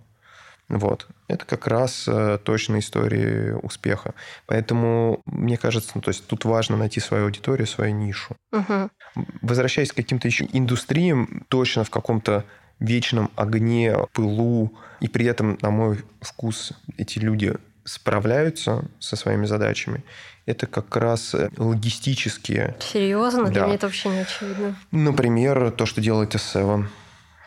[0.70, 1.08] Вот.
[1.28, 4.14] Это как раз э, точно истории успеха.
[4.46, 8.36] Поэтому, мне кажется, ну, то есть тут важно найти свою аудиторию, свою нишу.
[8.52, 8.90] Угу.
[9.42, 12.46] Возвращаясь к каким-то еще индустриям, точно в каком-то
[12.80, 20.04] вечном огне, пылу, и при этом, на мой вкус, эти люди справляются со своими задачами,
[20.46, 22.76] это как раз э, логистические.
[22.80, 23.46] Серьезно?
[23.46, 23.52] Да.
[23.52, 24.76] Для меня это вообще не очевидно.
[24.92, 26.86] Например, то, что делает S7.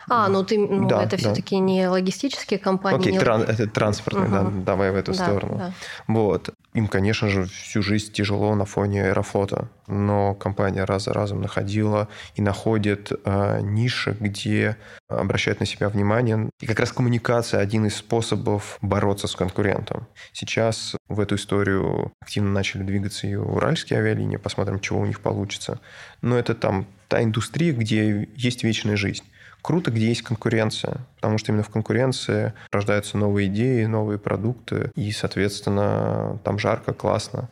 [0.09, 1.17] А, ну ты, ну да, это да.
[1.17, 2.99] все-таки не логистические компании.
[2.99, 3.19] Окей, не...
[3.19, 4.51] тран, это транспортные, угу.
[4.59, 5.57] да, давай в эту да, сторону.
[5.57, 5.73] Да.
[6.07, 6.49] Вот.
[6.73, 12.07] Им, конечно же, всю жизнь тяжело на фоне аэрофлота, но компания раз за разом находила
[12.35, 14.77] и находит э, ниши, где
[15.09, 16.49] обращает на себя внимание.
[16.61, 20.07] И как раз коммуникация один из способов бороться с конкурентом.
[20.31, 25.79] Сейчас в эту историю активно начали двигаться и уральские авиалинии, посмотрим, чего у них получится.
[26.21, 29.23] Но это там та индустрия, где есть вечная жизнь
[29.61, 35.11] круто, где есть конкуренция, потому что именно в конкуренции рождаются новые идеи, новые продукты, и,
[35.11, 37.49] соответственно, там жарко, классно,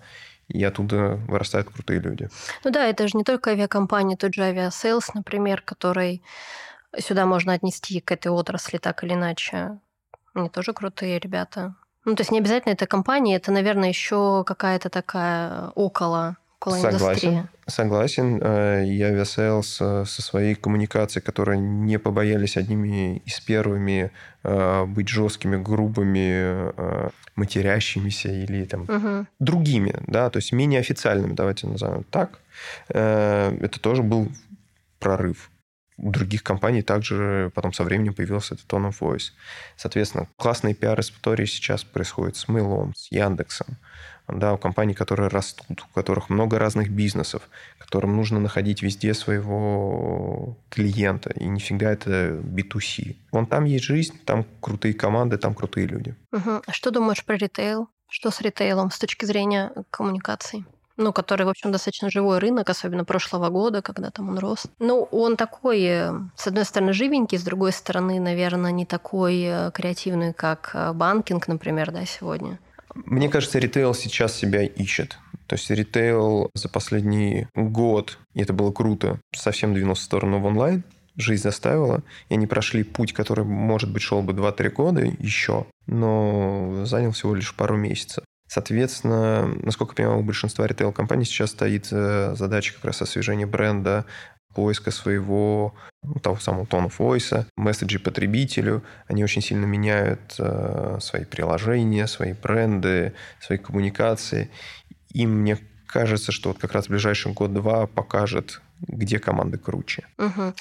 [0.48, 2.30] и оттуда вырастают крутые люди.
[2.64, 6.22] Ну да, это же не только авиакомпания, тот же Aviasales, например, который
[7.00, 9.80] сюда можно отнести к этой отрасли так или иначе.
[10.34, 11.76] Они тоже крутые ребята.
[12.06, 17.48] Ну, то есть не обязательно это компания, это, наверное, еще какая-то такая около около Согласен.
[17.68, 18.40] Согласен.
[18.42, 24.12] Э, и авиасейлс со своей коммуникацией, которые не побоялись одними из первыми
[24.44, 29.28] э, быть жесткими, грубыми, э, матерящимися или там угу.
[29.40, 32.40] другими, да, то есть менее официальными, давайте назовем так.
[32.88, 34.32] Это тоже был
[35.00, 35.52] прорыв.
[35.98, 39.32] У других компаний также потом со временем появился этот tone of voice.
[39.76, 43.78] Соответственно, классные пиар-истории сейчас происходят с Mail.ru, с Яндексом
[44.28, 47.44] да, у компаний, которые растут, у которых много разных бизнесов,
[47.78, 53.16] которым нужно находить везде своего клиента, и не всегда это B2C.
[53.32, 56.16] Вон там есть жизнь, там крутые команды, там крутые люди.
[56.32, 56.62] Угу.
[56.66, 57.88] А что думаешь про ритейл?
[58.08, 60.66] Что с ритейлом с точки зрения коммуникаций?
[60.98, 64.64] ну, который, в общем, достаточно живой рынок, особенно прошлого года, когда там он рос.
[64.80, 69.72] Ну, он такой, э, с одной стороны, живенький, с другой стороны, наверное, не такой э,
[69.72, 72.60] креативный, как э, банкинг, например, да, сегодня.
[72.96, 75.18] Мне кажется, ритейл сейчас себя ищет.
[75.48, 80.46] То есть ритейл за последний год, и это было круто, совсем двинулся в сторону в
[80.46, 80.84] онлайн.
[81.18, 86.84] Жизнь заставила, и они прошли путь, который, может быть, шел бы 2-3 года еще, но
[86.86, 88.24] занял всего лишь пару месяцев.
[88.48, 94.06] Соответственно, насколько я понимаю, у большинства ритейл-компаний сейчас стоит э, задача как раз освежения бренда,
[94.56, 98.84] поиска своего ну, того самого of voice, месседжи потребителю.
[99.08, 104.50] Они очень сильно меняют э, свои приложения, свои бренды, свои коммуникации.
[105.10, 110.06] И мне кажется, что вот как раз в ближайший год-два покажет, где команды круче.
[110.18, 110.54] Угу.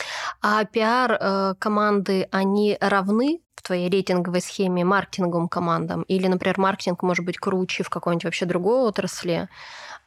[0.43, 6.03] А пиар э, команды, они равны в твоей рейтинговой схеме маркетинговым командам?
[6.03, 9.49] Или, например, маркетинг может быть круче в какой-нибудь вообще другой отрасли,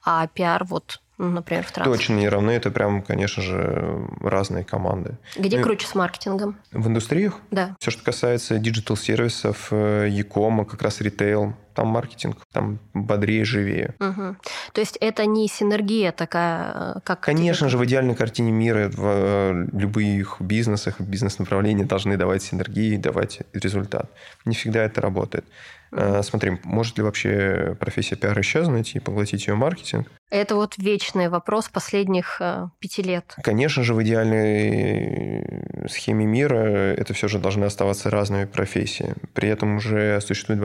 [0.04, 2.00] а пиар вот например, в транспорте?
[2.00, 2.52] Точно не равны.
[2.52, 5.18] Это прям, конечно же, разные команды.
[5.36, 6.58] Где ну, круче с маркетингом?
[6.72, 7.40] В индустриях?
[7.52, 7.76] Да.
[7.80, 13.94] Все, что касается диджитал-сервисов, e-com, как раз ритейл, там маркетинг, там бодрее, живее.
[14.00, 14.36] Угу.
[14.74, 17.20] То есть это не синергия такая, э, как...
[17.20, 23.42] Конечно же, в идеальной картине мира в э, любых бизнесах, бизнес-направления должны давать синергии, давать
[23.54, 24.10] результат.
[24.44, 25.46] Не всегда это работает.
[25.92, 26.24] Mm-hmm.
[26.24, 30.08] Смотри, может ли вообще профессия пиара исчезнуть и поглотить ее маркетинг?
[30.30, 33.36] Это вот вечный вопрос последних э, пяти лет.
[33.44, 39.16] Конечно же, в идеальной схеме мира это все же должны оставаться разными профессиями.
[39.34, 40.60] При этом уже существует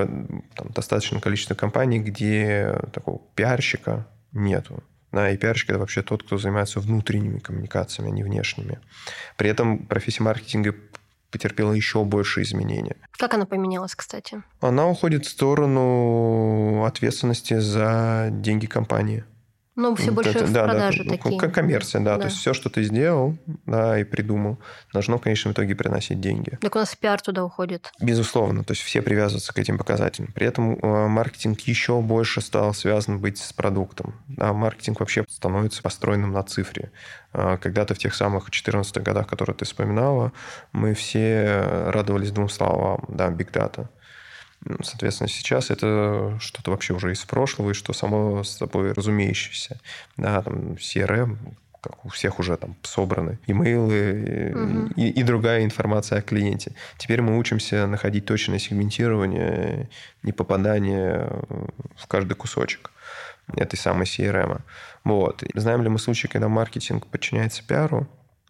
[0.57, 4.83] там, достаточное количество компаний, где такого пиарщика нету.
[5.13, 8.81] Да, и пиарщик– это вообще тот, кто занимается внутренними коммуникациями, а не внешними.
[9.37, 10.75] При этом профессия маркетинга
[11.33, 12.97] потерпела еще больше изменения.
[13.13, 14.43] Как она поменялась, кстати?
[14.61, 19.25] Она уходит в сторону ответственности за деньги компании.
[19.75, 21.39] Ну, все больше это, в да, продаже да, такие.
[21.39, 22.17] Как коммерция, да.
[22.17, 22.23] Да.
[22.23, 24.59] То есть все, что ты сделал да, и придумал,
[24.93, 26.59] должно в конечном итоге приносить деньги.
[26.61, 27.91] Так у нас пиар туда уходит.
[28.01, 30.31] Безусловно, то есть все привязываются к этим показателям.
[30.33, 34.15] При этом э, маркетинг еще больше стал связан быть с продуктом.
[34.39, 36.93] А маркетинг вообще становится построенным на цифре.
[37.33, 40.33] Э, Когда-то в тех самых 14 годах, которые ты вспоминала,
[40.73, 43.89] мы все радовались двум словам, да, data.
[44.83, 49.81] Соответственно, сейчас это что-то вообще уже из прошлого, и что само собой разумеющееся.
[50.17, 51.37] Да, там CRM,
[51.81, 54.87] как у всех уже там собраны имейлы Мгм.
[54.97, 56.75] и, и другая информация о клиенте.
[56.97, 59.89] Теперь мы учимся находить точное сегментирование,
[60.23, 61.29] не попадание
[61.97, 62.93] в каждый кусочек
[63.57, 64.61] этой самой CRM.
[65.03, 65.43] Вот.
[65.55, 68.07] Знаем ли мы случаи, когда маркетинг подчиняется пиару?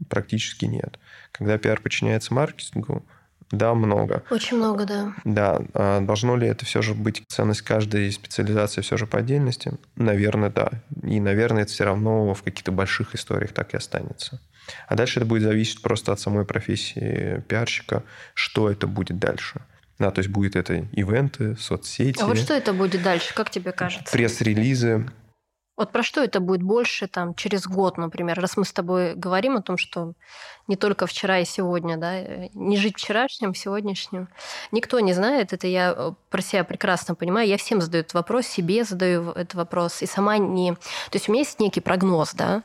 [0.08, 0.98] Практически нет.
[1.32, 3.02] Когда пиар подчиняется маркетингу,
[3.52, 4.22] да, много.
[4.30, 5.14] Очень много, да.
[5.24, 9.72] Да, а должно ли это все же быть ценность каждой специализации все же по отдельности?
[9.94, 10.70] Наверное, да.
[11.02, 14.40] И, наверное, это все равно в каких-то больших историях так и останется.
[14.88, 18.02] А дальше это будет зависеть просто от самой профессии пиарщика,
[18.34, 19.60] что это будет дальше.
[19.98, 23.72] Да, то есть будет это ивенты, соцсети, А вот что это будет дальше, как тебе
[23.72, 24.10] кажется?
[24.12, 25.06] пресс-релизы.
[25.76, 29.56] Вот про что это будет больше там через год, например, раз мы с тобой говорим
[29.56, 30.12] о том, что
[30.68, 34.28] не только вчера и сегодня, да, э, не жить вчерашним, сегодняшним.
[34.70, 37.48] Никто не знает, это я э, про себя прекрасно понимаю.
[37.48, 40.74] Я всем задаю этот вопрос, себе задаю этот вопрос, и сама не...
[40.74, 42.62] То есть у меня есть некий прогноз, да,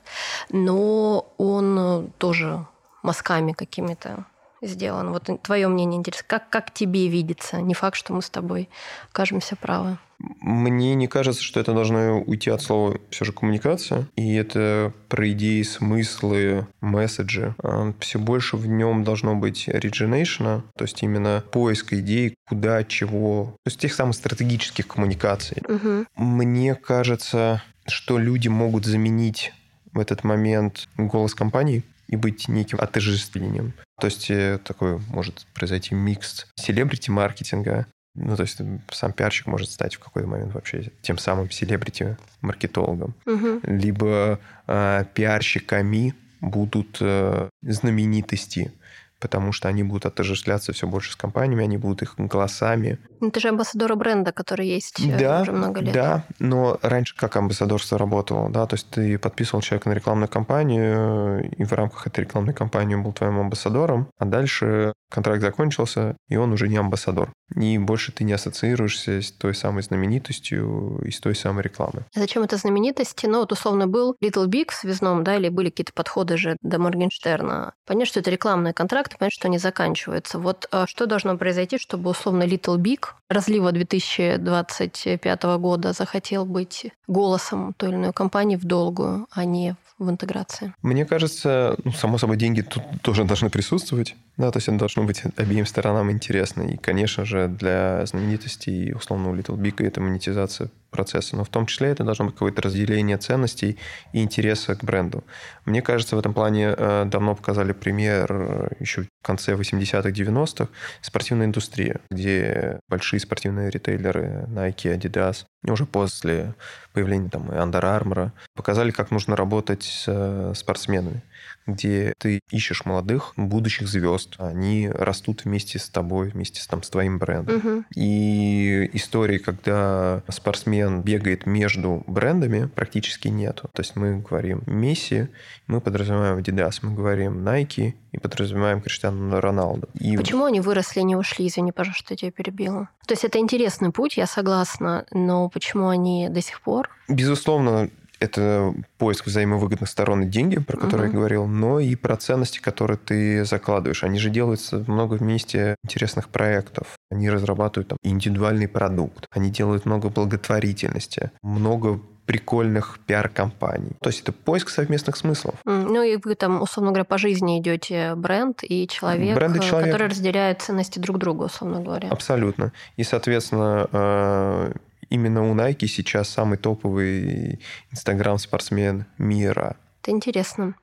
[0.50, 2.66] но он э, тоже
[3.04, 4.26] мазками какими-то
[4.62, 5.12] сделан.
[5.12, 6.26] Вот твое мнение интересно.
[6.28, 7.62] Как, как тебе видится?
[7.62, 8.70] Не факт, что мы с тобой
[9.10, 9.98] окажемся правы.
[10.20, 14.08] Мне не кажется, что это должно уйти от слова все же коммуникация.
[14.16, 17.54] И это про идеи, смыслы, месседжи.
[18.00, 23.56] Все больше в нем должно быть origination, то есть именно поиск идей, куда, чего.
[23.64, 25.62] То есть тех самых стратегических коммуникаций.
[25.68, 26.08] Мгм.
[26.16, 29.54] Мне кажется, что люди могут заменить
[29.94, 33.74] в этот момент голос компании и быть неким отождествлением.
[34.00, 37.88] То есть э, такой может произойти микс селебрити-маркетинга.
[38.16, 38.60] Ну, то есть
[38.92, 43.14] сам пиарщик может стать в какой-то момент вообще тем самым селебрити-маркетологом.
[43.26, 43.62] Мгм.
[43.64, 48.72] Либо э, пиарщиками будут э, знаменитости,
[49.20, 53.00] потому что они будут отождествляться все больше с компаниями, они будут их голосами.
[53.20, 55.94] Ну, Ты же амбассадор бренда, который есть э, Да, уже много лет.
[55.94, 61.50] Да, но раньше как амбассадорство работало, да, то есть ты подписывал человека на рекламную кампанию,
[61.52, 66.36] и в рамках этой рекламной кампании он был твоим амбассадором, а дальше контракт закончился, и
[66.36, 67.32] он уже не амбассадор.
[67.56, 72.04] И больше ты не ассоциируешься с той самой знаменитостью и с той самой рекламой.
[72.16, 73.26] А Зачем это знаменитости?
[73.26, 76.80] Ну, вот условно был Little Big в связном, да, или были какие-то подходы же до
[76.80, 77.74] Моргенштерна.
[77.86, 80.40] Понятно, что это рекламные контракты, понятно, что они заканчиваются.
[80.40, 87.74] Вот а, что должно произойти, чтобы условно Little Big разлива 2025 года захотел быть голосом
[87.78, 90.74] той или иной компании в долгую, а не в интеграции?
[90.82, 94.16] Мне кажется, ну, само собой, деньги тут тоже должны присутствовать.
[94.38, 96.62] Да, то есть это должно быть обеим сторонам интересно.
[96.64, 101.36] И, конечно же, для знаменитостей, условно, у Little Big это монетизация процесса.
[101.36, 103.78] Но в том числе это должно быть какое-то разделение ценностей
[104.14, 105.24] и интереса к бренду.
[105.66, 110.70] Мне кажется, в этом плане э, давно показали пример э, еще в конце 80-х, 90-х
[111.02, 116.56] спортивная индустрия, где большие спортивные ритейлеры Nike, Adidas, уже после
[116.94, 121.24] появления там Under Armour показали, как нужно работать с э, спортсменами
[121.68, 124.36] где ты ищешь молодых будущих звезд.
[124.40, 127.58] Они растут вместе с тобой, вместе с, там, с твоим брендом.
[127.58, 127.86] Мгм.
[127.96, 133.70] И истории, когда спортсмен бегает между брендами, практически нету.
[133.74, 135.28] То есть мы говорим Месси,
[135.68, 139.90] мы подразумеваем Adidas, мы говорим Nike и подразумеваем Криштиану Роналду.
[140.00, 141.48] И Почему они выросли и не ушли?
[141.48, 142.90] Извини, пожалуйста, что я тебя перебила.
[143.06, 146.90] То есть это интересный путь, я согласна, но почему они до сих пор?
[147.08, 147.90] Безусловно,
[148.20, 151.16] это поиск взаимовыгодных сторон и деньги, про которые Мгм.
[151.16, 154.04] я говорил, но и про ценности, которые ты закладываешь.
[154.04, 156.88] Они же делают много вместе интересных проектов.
[157.12, 159.26] Они разрабатывают там индивидуальный продукт.
[159.32, 163.92] Они делают много благотворительности, много прикольных пиар-компаний.
[164.02, 165.56] То есть это поиск совместных смыслов.
[165.64, 169.62] Ну и вы там, условно говоря, по жизни идете бренд и человек, Бренд и э,
[169.62, 169.92] человек.
[169.94, 172.10] который разделяет ценности друг друга, условно говоря.
[172.10, 172.74] Абсолютно.
[172.98, 174.74] И, соответственно, э,
[175.10, 177.60] именно у Nike сейчас самый топовый
[177.92, 179.78] инстаграм-спортсмен мира.
[180.02, 180.76] Это интересно.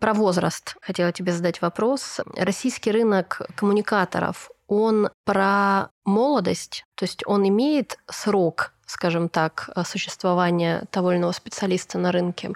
[0.00, 2.20] Про возраст хотела тебе задать вопрос.
[2.36, 10.84] Российский рынок коммуникаторов, он про молодость, то есть он имеет срок скажем так, э, существования
[10.90, 12.50] того или иного специалиста на рынке,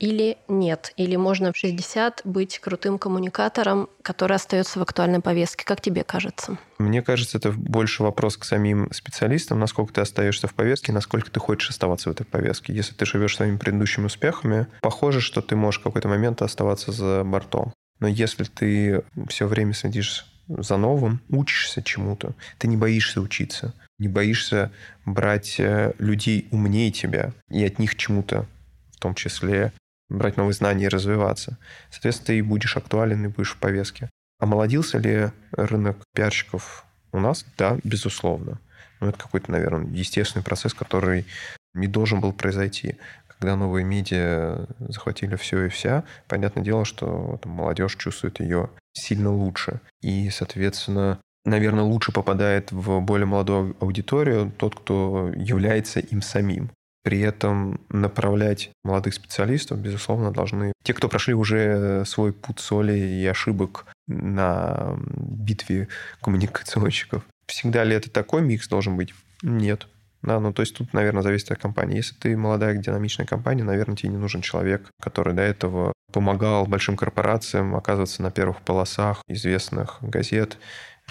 [0.00, 0.92] или нет?
[0.96, 5.64] Или можно в 60 быть крутым коммуникатором, который остается в актуальной повестке?
[5.64, 6.58] Как тебе кажется?
[6.78, 11.38] Мне кажется, это больше вопрос к самим специалистам, насколько ты остаешься в повестке, насколько ты
[11.38, 12.74] хочешь оставаться в этой повестке.
[12.74, 17.22] Если ты живешь своими предыдущими успехами, похоже, что ты можешь в какой-то момент оставаться за
[17.24, 17.72] бортом.
[18.00, 24.08] Но если ты все время следишь за новым, учишься чему-то, ты не боишься учиться, не
[24.08, 24.70] боишься
[25.04, 28.46] брать э, людей умнее тебя и от них чему-то,
[28.92, 29.72] в том числе
[30.08, 31.58] брать новые знания и развиваться.
[31.90, 34.10] Соответственно, ты будешь актуален, и будешь в повестке.
[34.38, 37.44] Омолодился ли рынок пиарщиков у нас?
[37.56, 38.60] Да, безусловно.
[39.00, 41.26] Но это какой-то, наверное, естественный процесс, который
[41.74, 42.96] не должен был произойти.
[43.26, 49.30] Когда новые медиа захватили все и вся, понятное дело, что там, молодежь чувствует ее сильно
[49.30, 49.80] лучше.
[50.00, 56.70] И, соответственно, наверное, лучше попадает в более молодую аудиторию тот, кто является им самим.
[57.02, 63.24] При этом направлять молодых специалистов, безусловно, должны те, кто прошли уже свой путь соли и
[63.26, 65.88] ошибок на битве
[66.20, 67.22] коммуникационщиков.
[67.46, 69.14] Всегда ли это такой микс должен быть?
[69.42, 69.86] Нет.
[70.22, 71.98] Да, ну то есть тут, наверное, зависит от компании.
[71.98, 76.96] Если ты молодая динамичная компания, наверное, тебе не нужен человек, который до этого помогал большим
[76.96, 80.58] корпорациям оказываться на первых полосах известных газет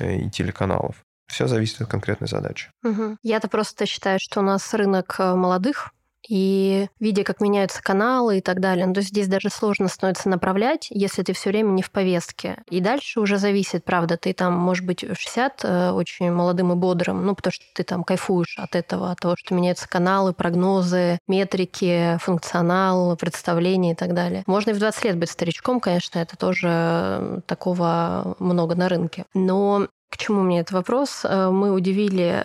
[0.02, 1.04] и телеканалов.
[1.28, 2.70] Все зависит от конкретной задачи.
[2.84, 3.18] Угу.
[3.24, 5.92] Я-то просто считаю, что у нас рынок э, молодых,
[6.28, 10.30] и видя, как меняются каналы и так далее, ну, то есть здесь даже сложно становится
[10.30, 12.64] направлять, если ты все время не в повестке.
[12.70, 16.76] И дальше уже зависит, правда, ты там, может быть, в 60 э, очень молодым и
[16.76, 21.20] бодрым, ну, потому что ты там кайфуешь от этого, от того, что меняются каналы, прогнозы,
[21.28, 24.44] метрики, функционал, представления и так далее.
[24.48, 29.26] Можно и в 20 лет быть старичком, конечно, это тоже э, такого много на рынке.
[29.34, 31.22] Но к чему мне этот вопрос?
[31.24, 32.44] Э, мы удивили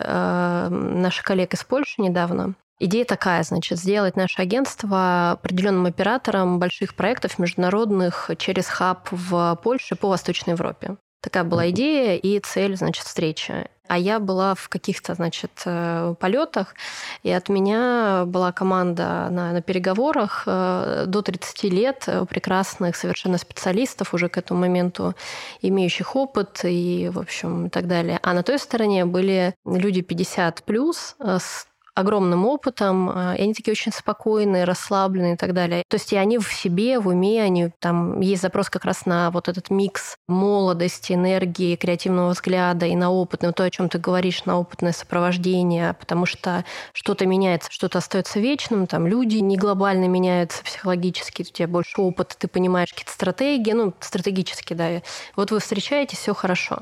[0.69, 2.55] наших коллег из Польши недавно.
[2.83, 9.95] Идея такая, значит, сделать наше агентство определенным оператором больших проектов международных через хаб в Польше
[9.95, 10.95] по Восточной Европе.
[11.21, 13.67] Такая была идея и цель, значит, встречи.
[13.87, 16.73] А я была в каких-то, значит, э, полетах,
[17.21, 24.15] и от меня была команда на, на переговорах э, до 30 лет прекрасных совершенно специалистов,
[24.15, 25.13] уже к этому моменту
[25.61, 28.17] имеющих опыт и, в общем, и так далее.
[28.23, 33.53] А на той стороне были люди 50 плюс э, с огромным опытом, а, и они
[33.53, 35.83] такие очень спокойные, расслабленные и так далее.
[35.89, 39.31] То есть и они в себе, в уме, они там есть запрос как раз на
[39.31, 44.45] вот этот микс молодости, энергии, креативного взгляда и на опытное, то, о чем ты говоришь,
[44.45, 46.63] на опытное сопровождение, потому что
[46.93, 52.35] что-то меняется, что-то остается вечным, там люди не глобально меняются психологически, у тебя больше опыта,
[52.37, 55.01] ты понимаешь какие-то стратегии, ну, стратегически, да.
[55.35, 56.79] Вот вы встречаетесь, все хорошо.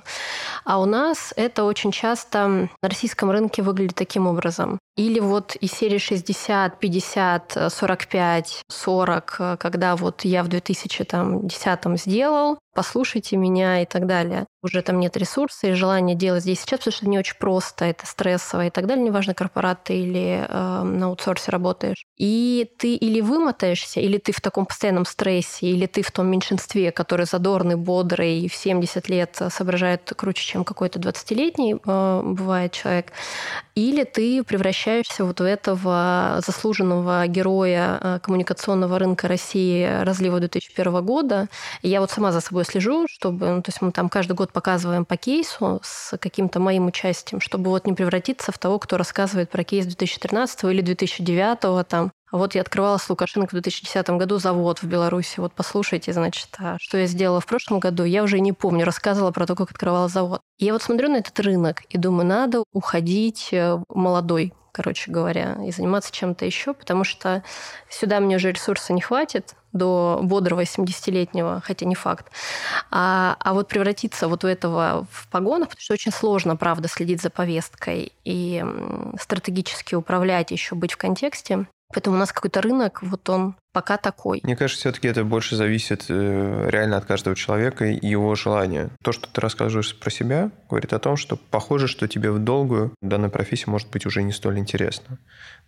[0.66, 4.80] А у нас это очень часто на российском рынке выглядит таким образом.
[5.00, 13.38] Или вот из серии 60, 50, 45, 40, когда вот я в 2010 сделал, послушайте
[13.38, 14.46] меня и так далее.
[14.62, 18.06] Уже там нет ресурса и желания делать здесь сейчас, потому что не очень просто, это
[18.06, 22.06] стрессово и так далее, неважно, корпорат ты или э, на аутсорсе работаешь.
[22.18, 26.92] И ты или вымотаешься, или ты в таком постоянном стрессе, или ты в том меньшинстве,
[26.92, 33.14] который задорный, бодрый и в 70 лет соображает круче, чем какой-то 20-летний э, бывает человек,
[33.76, 41.48] или ты превращаешься вот в этого заслуженного героя э, коммуникационного рынка России разлива 2001 года.
[41.82, 44.52] И я вот сама за собой слежу, чтобы, ну, то есть мы там каждый год
[44.52, 49.50] показываем по кейсу с каким-то моим участием, чтобы вот не превратиться в того, кто рассказывает
[49.50, 52.12] про кейс 2013 или 2009 там.
[52.32, 55.40] А вот я открывала с Лукашенко в 2010 году завод в Беларуси.
[55.40, 58.86] Вот послушайте, значит, а что я сделала в прошлом году, я уже не помню.
[58.86, 60.42] Рассказывала про то, как открывала завод.
[60.60, 65.58] И я вот смотрю на этот рынок и думаю, надо уходить э, молодой короче говоря,
[65.66, 67.44] и заниматься чем-то еще, потому что
[67.90, 72.32] сюда мне уже ресурса не хватит до бодрого 70-летнего, хотя не факт.
[72.92, 77.22] А, а вот превратиться вот у этого в погонах, потому что очень сложно, правда, следить
[77.22, 78.64] за повесткой и
[79.20, 81.68] стратегически управлять, еще быть в контексте.
[81.92, 84.42] Поэтому у нас какой-то рынок, вот он пока такой.
[84.44, 88.92] Мне кажется, все-таки это больше зависит э, реально от каждого человека и его желания.
[89.04, 92.94] То, что ты рассказываешь про себя, говорит о том, что похоже, что тебе в долгую
[93.02, 95.18] данная профессия может быть уже не столь интересна.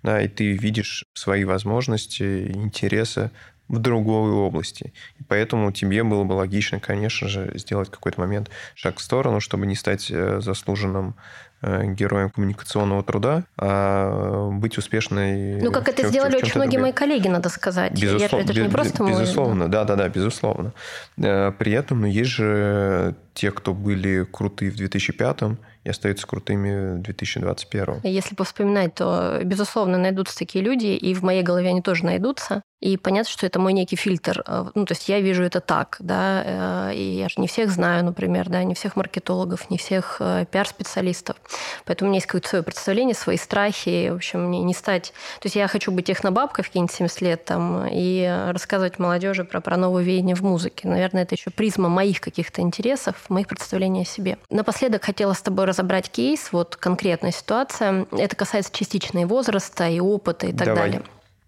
[0.04, 3.32] Да, и ты видишь свои возможности, интересы
[3.72, 4.94] в другой области.
[5.18, 9.66] И поэтому тебе было бы логично, конечно же, сделать какой-то момент шаг в сторону, чтобы
[9.66, 11.16] не стать э, заслуженным
[11.62, 15.62] э, героем коммуникационного труда, а быть успешной.
[15.62, 17.94] Ну, как это чем, сделали очень многие мои коллеги, надо сказать.
[17.94, 20.74] Безусловно, это не просто безусловно, да, да, да, безусловно.
[21.18, 25.44] Э, при этом, ну, есть же те, кто были крутые в 2005
[25.84, 28.02] и остаются крутыми в 2021.
[28.04, 32.62] Если повспоминать, то, безусловно, найдутся такие люди, и в моей голове они тоже найдутся.
[32.82, 34.44] И понятно, что это мой некий фильтр.
[34.46, 37.70] Э, ну, то есть я вижу это так, да, э, и я же не всех
[37.70, 41.38] знаю, например, да, не всех маркетологов, не всех э, пиар-специалистов.
[41.86, 44.10] Поэтому у меня есть какое-то свое представление, свои страхи.
[44.10, 45.14] В общем, мне не стать...
[45.40, 49.62] То есть я хочу быть технобабкой в какие-нибудь 70 лет там и рассказывать молодежи про,
[49.62, 50.88] про новые веяния в музыке.
[50.88, 54.40] Наверное, это еще призма моих каких-то интересов, моих представлений о себе.
[54.50, 58.06] Напоследок хотела с тобой разобрать кейс, вот конкретная ситуация.
[58.12, 60.84] Это касается частично и возраста, и опыта, и так Давай.
[60.84, 61.04] далее.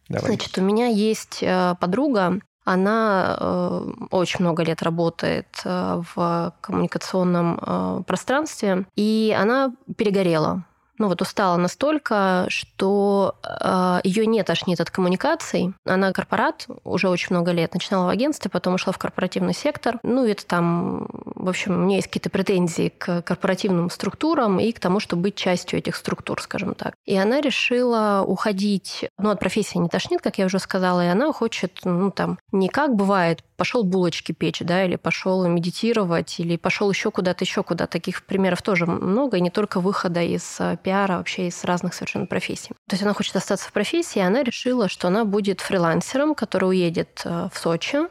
[0.09, 0.27] Давай.
[0.27, 8.03] Значит, у меня есть э, подруга, она э, очень много лет работает э, в коммуникационном
[8.05, 10.65] пространстве, и она перегорела
[10.97, 15.73] ну вот устала настолько, что э, ее не тошнит от коммуникаций.
[15.85, 17.73] Она корпорат уже очень много лет.
[17.73, 19.99] Начинала в агентстве, потом ушла в корпоративный сектор.
[20.03, 24.79] Ну, это там, в общем, у меня есть какие-то претензии к корпоративным структурам и к
[24.79, 26.93] тому, чтобы быть частью этих структур, скажем так.
[27.05, 31.31] И она решила уходить, ну, от профессии не тошнит, как я уже сказала, и она
[31.33, 36.91] хочет, ну, там, не как бывает, пошел булочки печь, да, или пошел медитировать, или пошел
[36.91, 37.87] еще куда-то, еще куда.
[37.87, 41.93] Таких примеров тоже много, и не только выхода из э, пиара, а вообще из разных
[41.93, 42.71] совершенно профессий.
[42.89, 46.71] То есть она хочет остаться в профессии, и она решила, что она будет фрилансером, который
[46.71, 48.07] уедет э, в Сочи, э,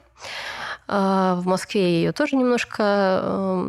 [0.88, 3.60] в Москве ее тоже немножко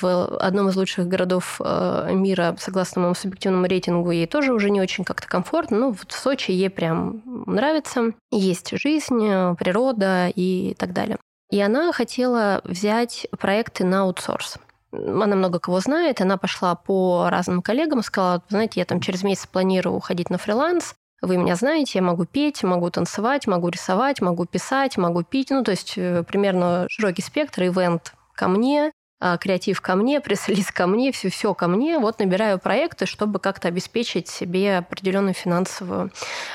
[0.00, 5.04] в одном из лучших городов мира, согласно моему субъективному рейтингу, ей тоже уже не очень
[5.04, 5.78] как-то комфортно.
[5.78, 8.12] Ну, вот в Сочи ей прям нравится.
[8.30, 11.18] Есть жизнь, природа и так далее.
[11.50, 14.58] И она хотела взять проекты на аутсорс
[14.92, 19.46] она много кого знает, она пошла по разным коллегам, сказала, знаете, я там через месяц
[19.46, 24.44] планирую уходить на фриланс, вы меня знаете, я могу петь, могу танцевать, могу рисовать, могу
[24.44, 25.50] писать, могу пить.
[25.50, 30.86] Ну, то есть э, примерно широкий спектр, ивент ко мне, креатив ко мне, пресс-лист ко
[30.86, 31.98] мне, все, все ко мне.
[31.98, 36.10] Вот набираю проекты, чтобы как-то обеспечить себе определенную финансовую...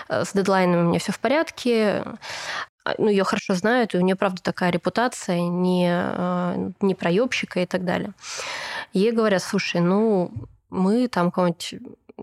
[0.10, 2.04] Э, с дедлайнами у меня все в порядке.
[2.84, 7.60] А, ну, ее хорошо знают, и у нее, правда, такая репутация не, а, не проебщика
[7.60, 8.14] и так далее.
[8.94, 10.32] Ей говорят, слушай, ну,
[10.70, 11.76] мы там кого-нибудь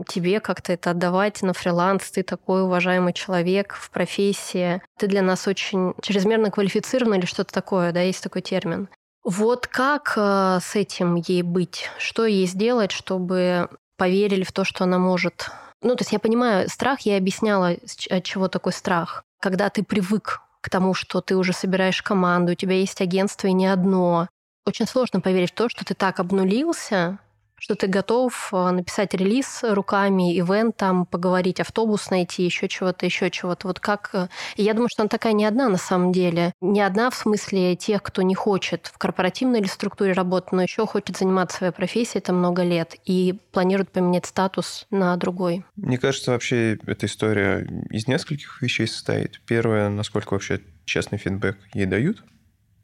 [0.07, 5.47] тебе как-то это отдавать на фриланс, ты такой уважаемый человек в профессии, ты для нас
[5.49, 8.89] очень чрезмерно квалифицирован или что-то такое, да, есть такой термин.
[9.31, 11.91] Вот как э, с этим ей быть?
[11.99, 13.69] Что ей сделать, чтобы
[13.99, 15.51] поверили в то, что она может
[15.81, 17.77] ну, то есть я понимаю, страх, я объясняла,
[18.11, 19.23] от чего такой страх.
[19.41, 23.53] Когда ты привык к тому, что ты уже собираешь команду, у тебя есть агентство и
[23.53, 24.29] не одно.
[24.67, 27.19] Очень сложно поверить в то, что ты так обнулился,
[27.59, 33.31] что ты готов э, написать релиз руками, ивент там, поговорить, автобус найти, еще чего-то, еще
[33.31, 33.69] чего-то.
[33.69, 34.11] Вот как...
[34.13, 36.53] Э, и я думаю, что она такая не одна на самом деле.
[36.61, 40.87] Не одна в смысле тех, кто не хочет в корпоративной или структуре работать, но еще
[40.87, 45.65] хочет заниматься своей профессией это много лет и планирует поменять статус на другой.
[45.77, 49.41] Мне кажется, вообще эта история из нескольких вещей состоит.
[49.47, 52.23] Первое, насколько вообще честный фидбэк ей дают.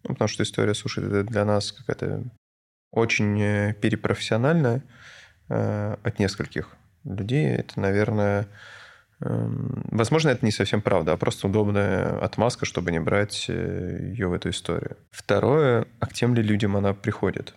[0.04, 2.24] Ну, потому что история, слушай, для нас какая-то
[2.94, 4.82] очень э, перепрофессиональная
[5.48, 7.46] э, от нескольких людей.
[7.46, 8.46] Это, наверное,
[9.20, 14.28] эм, возможно, это не совсем правда, а просто удобная отмазка, чтобы не брать э, ее
[14.28, 14.96] в эту историю.
[15.10, 17.54] Второе, а к тем ли людям она приходит?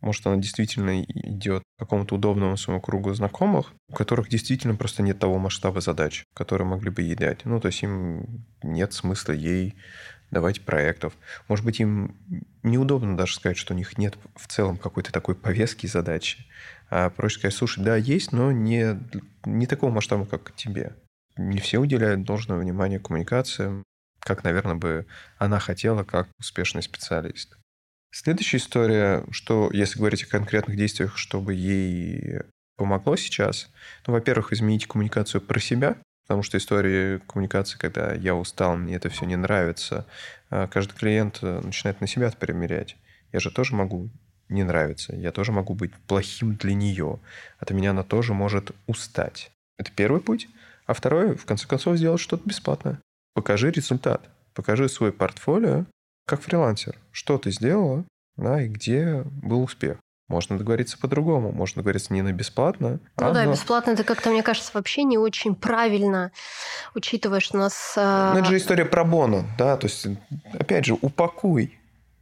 [0.00, 5.18] Может, она действительно идет к какому-то удобному своему кругу знакомых, у которых действительно просто нет
[5.18, 7.46] того масштаба задач, которые могли бы ей дать.
[7.46, 9.76] Ну, то есть им нет смысла ей
[10.30, 11.14] давать проектов.
[11.48, 12.16] Может быть, им
[12.62, 16.46] неудобно даже сказать, что у них нет в целом какой-то такой повестки задачи.
[16.90, 18.98] А проще сказать, слушай, да, есть, но не,
[19.44, 20.94] не такого масштаба, как тебе.
[21.36, 23.84] Не все уделяют должное внимание коммуникациям,
[24.20, 25.06] как, наверное, бы
[25.38, 27.56] она хотела, как успешный специалист.
[28.12, 32.42] Следующая история, что если говорить о конкретных действиях, чтобы ей
[32.76, 33.70] помогло сейчас,
[34.06, 39.08] ну, во-первых, изменить коммуникацию про себя, Потому что истории коммуникации, когда я устал, мне это
[39.10, 40.06] все не нравится,
[40.50, 42.96] а каждый клиент э, начинает на себя примерять.
[43.32, 44.08] Я же тоже могу
[44.48, 47.18] не нравиться, я тоже могу быть плохим для нее.
[47.58, 49.50] От меня она тоже может устать.
[49.78, 50.48] Это первый путь.
[50.86, 53.00] А второй, в конце концов, сделать что-то бесплатное.
[53.34, 54.28] Покажи результат.
[54.54, 55.86] Покажи свой портфолио
[56.26, 56.96] как фрилансер.
[57.10, 58.04] Что ты сделала,
[58.36, 59.98] да, и где был успех.
[60.28, 61.52] Можно договориться по-другому.
[61.52, 62.98] Можно договориться не на бесплатно.
[63.18, 66.32] Ну а да, на- бесплатно это как-то, мне кажется, вообще не очень правильно,
[66.94, 67.94] учитывая, что у нас...
[67.96, 70.06] а, Ну, это же история про бону, да, то есть,
[70.58, 71.78] опять же, упакуй.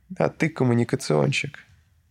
[0.09, 1.59] Да, ты коммуникационщик.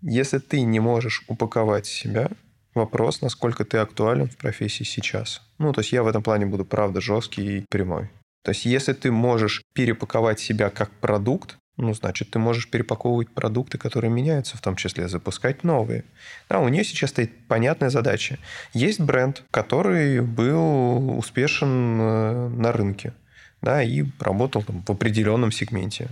[0.01, 2.29] Если ты не можешь упаковать себя,
[2.73, 5.41] вопрос, насколько ты актуален в профессии сейчас.
[5.59, 8.09] Ну, то есть я в этом плане буду, правда, жесткий и прямой.
[8.43, 13.77] То есть если ты можешь перепаковать себя как продукт, ну, значит, ты можешь перепаковывать продукты,
[13.77, 16.05] которые меняются, в том числе запускать новые.
[16.47, 18.37] Да, у нее сейчас стоит понятная задача.
[18.73, 23.13] Есть бренд, который был успешен э, на рынке,
[23.61, 26.09] да, и работал там, в определенном сегменте.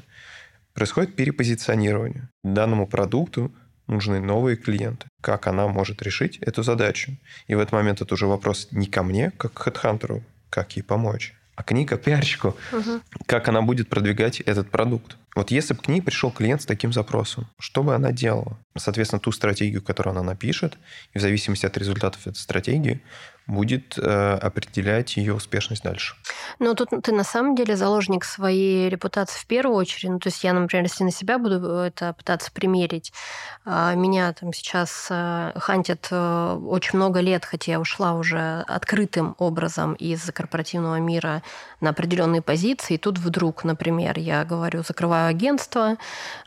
[0.74, 2.30] Происходит перепозиционирование.
[2.43, 3.51] Данному продукту
[3.88, 5.07] нужны новые клиенты.
[5.22, 7.17] Как она может решить эту задачу?
[7.47, 10.84] И в этот момент это уже вопрос не ко мне, как к хедхантеру, как ей
[10.84, 13.01] помочь, а к ней, как пиарщику, мгм.
[13.26, 15.18] как она будет продвигать этот продукт.
[15.36, 18.57] Вот если бы к ней пришел клиент с таким запросом, что бы она делала?
[18.78, 20.78] Соответственно, ту стратегию, которую она напишет,
[21.14, 23.01] и в зависимости от результатов этой стратегии,
[23.50, 26.16] будет э, определять ее успешность дальше.
[26.60, 30.12] Ну, тут ты на самом деле заложник своей репутации в первую очередь.
[30.12, 33.12] Ну, то есть я, например, если на себя буду это пытаться примерить,
[33.66, 39.36] а, меня там сейчас э, хантят э, очень много лет, хотя я ушла уже открытым
[39.39, 41.41] образом из корпоративного мира
[41.82, 42.96] на определенные позиции.
[42.96, 45.98] И тут вдруг, например, я говорю, закрываю агентство,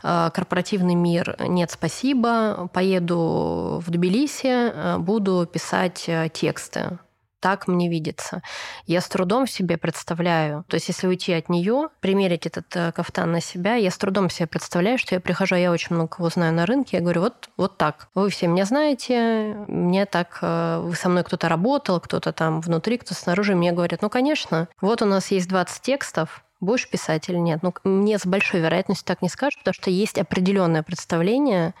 [0.03, 6.97] э, корпоративный мир, нет, спасибо, поеду в Тбилиси, э, буду писать э, тексты
[7.43, 8.41] так мне видится.
[8.87, 13.33] Я с трудом себе представляю, то есть если уйти от нее, примерить этот э, кафтан
[13.33, 16.53] на себя, я с трудом себе представляю, что я прихожу, я очень много кого знаю
[16.53, 18.07] на рынке, я говорю, вот, вот так.
[18.15, 22.97] Вы все меня знаете, мне так, э, вы со мной кто-то работал, кто-то там внутри,
[22.97, 27.35] кто снаружи, мне говорят, ну, конечно, вот у нас есть 20 текстов, будешь писать или
[27.35, 27.59] нет?
[27.61, 31.73] Ну, мне с большой вероятностью так не скажут, потому что есть определенное представление,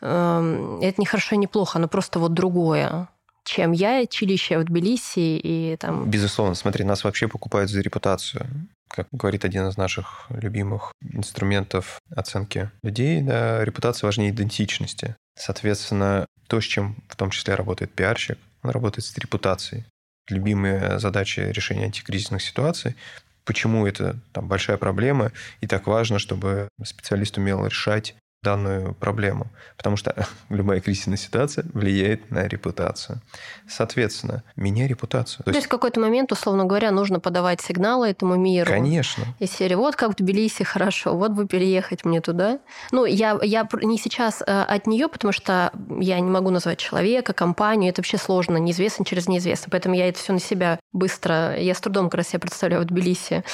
[0.00, 3.08] эм, это не хорошо не плохо, но просто вот другое
[3.44, 6.10] чем я, чилище в Тбилиси и там...
[6.10, 8.46] Безусловно, смотри, нас вообще покупают за репутацию.
[8.88, 15.16] Как говорит один из наших любимых инструментов оценки людей, да, репутация важнее идентичности.
[15.36, 19.84] Соответственно, то, с чем в том числе работает пиарщик, он работает с репутацией.
[20.28, 22.96] Любимые задачи решения антикризисных ситуаций
[23.44, 28.14] почему это там, большая проблема, и так важно, чтобы специалист умел решать
[28.44, 30.14] данную проблему, потому что
[30.48, 33.20] любая кризисная ситуация влияет на репутацию.
[33.68, 35.44] Соответственно, меняй репутацию.
[35.44, 38.70] То, есть в какой-то момент, условно говоря, нужно подавать сигналы этому миру.
[38.70, 39.24] Конечно.
[39.40, 42.60] Из серии «Вот как в Тбилиси хорошо, вот бы переехать мне туда».
[42.92, 47.32] Ну, я, я не сейчас э, от нее, потому что я не могу назвать человека,
[47.32, 51.74] компанию, это вообще сложно, неизвестно через неизвестно, поэтому я это все на себя быстро, я
[51.74, 53.44] с трудом как раз себя представляю в Тбилиси,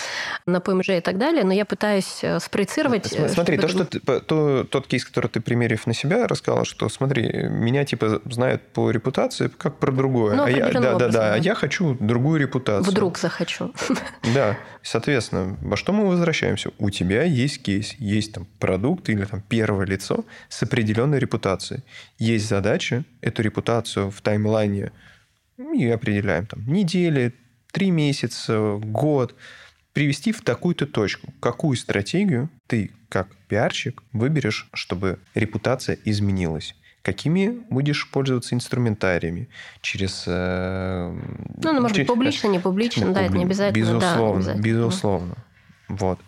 [0.47, 3.07] на ПМЖ и так далее, но я пытаюсь э, спроецировать...
[3.33, 7.49] Смотри, то, что ты, то, тот кейс, который ты, примерив на себя, рассказала, что, смотри,
[7.49, 10.37] меня, типа, знают по репутации как про другое.
[10.37, 11.35] Ну, а я, да, да, да, да.
[11.35, 12.91] а я хочу другую репутацию.
[12.91, 13.73] Вдруг захочу.
[14.35, 16.71] Да, соответственно, во что мы возвращаемся?
[16.79, 21.83] У тебя есть кейс, есть там продукт или там первое лицо с определенной репутацией.
[22.19, 24.93] Есть задача эту репутацию в таймлайне
[25.59, 27.35] и определяем там недели,
[27.73, 29.35] три месяца, год,
[29.93, 31.33] привести в такую-то точку.
[31.41, 36.75] Какую стратегию ты, как пиарщик, выберешь, чтобы репутация изменилась?
[37.03, 39.49] Какими будешь пользоваться инструментариями?
[39.81, 40.25] Через...
[40.27, 41.11] Э,
[41.63, 43.81] ну, ну, может быть, публично, не публично, да, это не обязательно.
[43.81, 44.63] Безусловно, да, обязательно.
[44.63, 45.35] безусловно.
[45.89, 46.21] Вот.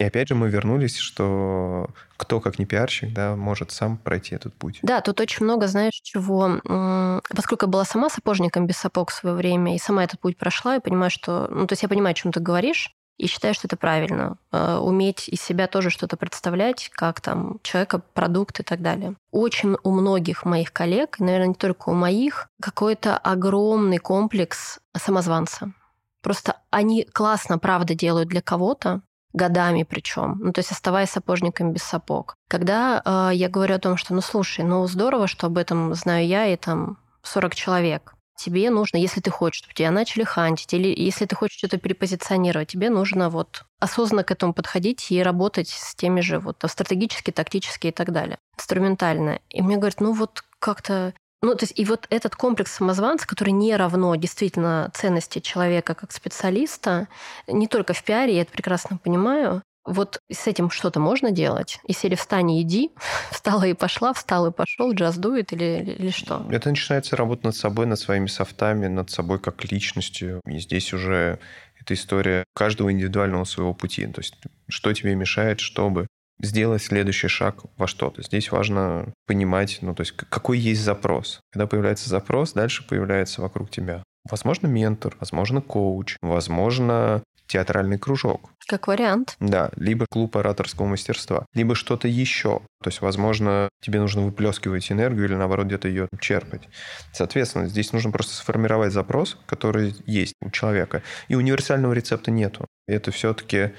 [0.00, 4.54] И опять же мы вернулись, что кто, как не пиарщик, да, может сам пройти этот
[4.54, 4.78] путь.
[4.80, 7.20] Да, тут очень много, знаешь, чего...
[7.28, 10.74] Поскольку я была сама сапожником без сапог в свое время, и сама этот путь прошла,
[10.74, 11.48] я понимаю, что...
[11.50, 14.38] Ну, то есть я понимаю, о чем ты говоришь, и считаю, что это правильно.
[14.50, 19.16] Уметь из себя тоже что-то представлять, как там человека, продукт и так далее.
[19.30, 25.74] Очень у многих моих коллег, наверное, не только у моих, какой-то огромный комплекс самозванца.
[26.22, 31.82] Просто они классно, правда, делают для кого-то, годами причем, ну то есть оставаясь сапожником без
[31.82, 32.34] сапог.
[32.48, 36.26] Когда э, я говорю о том, что ну слушай, ну здорово, что об этом знаю
[36.26, 40.88] я и там 40 человек, тебе нужно, если ты хочешь, чтобы тебя начали хантить, или
[40.88, 45.94] если ты хочешь что-то перепозиционировать, тебе нужно вот осознанно к этому подходить и работать с
[45.94, 49.40] теми же вот стратегически, тактически и так далее, инструментально.
[49.50, 51.12] И мне говорят, ну вот как-то
[51.42, 56.12] ну, то есть и вот этот комплекс самозванца, который не равно действительно ценности человека как
[56.12, 57.08] специалиста,
[57.46, 61.80] не только в пиаре, я это прекрасно понимаю, вот с этим что-то можно делать?
[61.86, 62.90] И сели встань и иди,
[63.30, 66.46] встала и пошла, встал и пошел, джаз дует или, или, что?
[66.50, 70.40] Это начинается работа над собой, над своими софтами, над собой как личностью.
[70.46, 71.38] И здесь уже
[71.80, 74.06] эта история каждого индивидуального своего пути.
[74.06, 74.36] То есть
[74.68, 76.06] что тебе мешает, чтобы
[76.42, 78.22] сделать следующий шаг во что-то.
[78.22, 81.40] Здесь важно понимать, ну, то есть какой есть запрос.
[81.52, 84.02] Когда появляется запрос, дальше появляется вокруг тебя.
[84.28, 88.50] Возможно, ментор, возможно, коуч, возможно, театральный кружок.
[88.68, 89.36] Как вариант.
[89.40, 92.60] Да, либо клуб ораторского мастерства, либо что-то еще.
[92.82, 96.68] То есть, возможно, тебе нужно выплескивать энергию или, наоборот, где-то ее черпать.
[97.12, 101.02] Соответственно, здесь нужно просто сформировать запрос, который есть у человека.
[101.26, 102.66] И универсального рецепта нету.
[102.86, 103.72] Это все-таки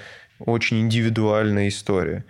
[0.45, 2.25] очень индивидуальная история.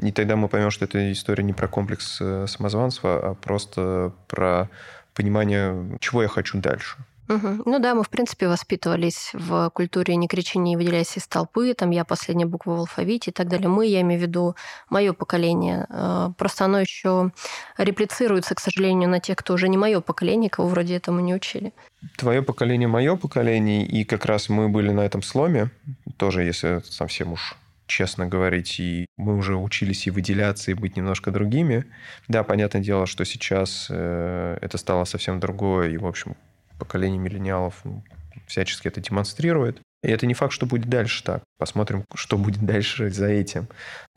[0.00, 4.70] И тогда мы поймем, что эта история не про комплекс э, самозванства, а просто про
[5.14, 6.96] понимание, чего я хочу дальше.
[7.28, 7.62] Угу.
[7.66, 11.90] Ну да, мы, в принципе, воспитывались в культуре «не кричи, не выделяйся из толпы», там
[11.90, 13.68] «я последняя буква в алфавите» и так далее.
[13.68, 14.56] Мы, я имею в виду
[14.90, 15.86] мое поколение.
[15.88, 17.30] Э, просто оно еще
[17.78, 21.72] реплицируется, к сожалению, на тех, кто уже не мое поколение, кого вроде этому не учили.
[22.16, 25.70] Твое поколение, мое поколение, и как раз мы были на этом сломе,
[26.16, 27.56] тоже, если совсем уж
[27.86, 31.84] честно говорить, и мы уже учились и выделяться, и быть немножко другими.
[32.26, 36.36] Да, понятное дело, что сейчас э, это стало совсем другое, и, в общем,
[36.84, 38.02] поколение миллениалов ну,
[38.46, 39.80] всячески это демонстрирует.
[40.02, 41.44] И это не факт, что будет дальше так.
[41.58, 43.68] Посмотрим, что будет дальше за этим.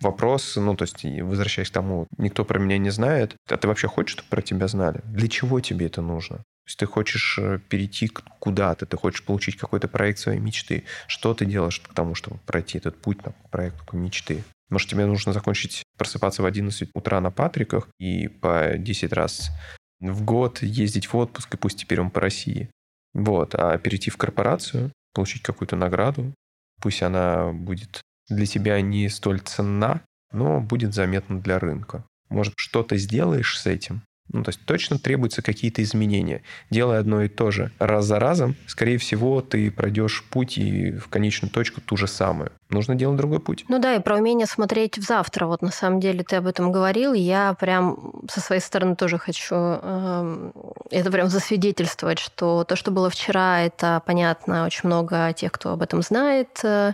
[0.01, 3.36] Вопрос, ну, то есть, возвращаясь к тому, никто про меня не знает.
[3.49, 5.01] А ты вообще хочешь, чтобы про тебя знали?
[5.05, 6.38] Для чего тебе это нужно?
[6.38, 8.07] То есть ты хочешь э, перейти
[8.39, 10.86] куда-то, ты хочешь получить какой-то проект своей мечты.
[11.05, 14.43] Что ты делаешь к тому, чтобы пройти этот путь на проект мечты?
[14.70, 19.51] Может, тебе нужно закончить просыпаться в 11 утра на Патриках и по 10 раз
[19.99, 22.69] в год ездить в отпуск, и пусть теперь он по России.
[23.13, 23.55] Вот.
[23.55, 26.33] А перейти в корпорацию, получить какую-то награду,
[26.81, 32.03] пусть она будет для тебя не столь ценна, но будет заметна для рынка.
[32.29, 34.01] Может, что-то сделаешь с этим,
[34.32, 36.41] ну, то есть точно требуются какие-то изменения.
[36.71, 41.07] Делая одно и то же раз за разом, скорее всего, ты пройдешь путь и в
[41.09, 42.51] конечную точку ту же самую.
[42.69, 43.65] Нужно делать другой путь.
[43.67, 45.45] Ну да, и про умение смотреть в завтра.
[45.45, 47.13] Вот на самом деле ты об этом говорил.
[47.13, 50.51] Я прям со своей стороны тоже хочу э,
[50.89, 54.65] это прям засвидетельствовать, что то, что было вчера, это понятно.
[54.65, 56.59] Очень много тех, кто об этом знает.
[56.63, 56.93] Э,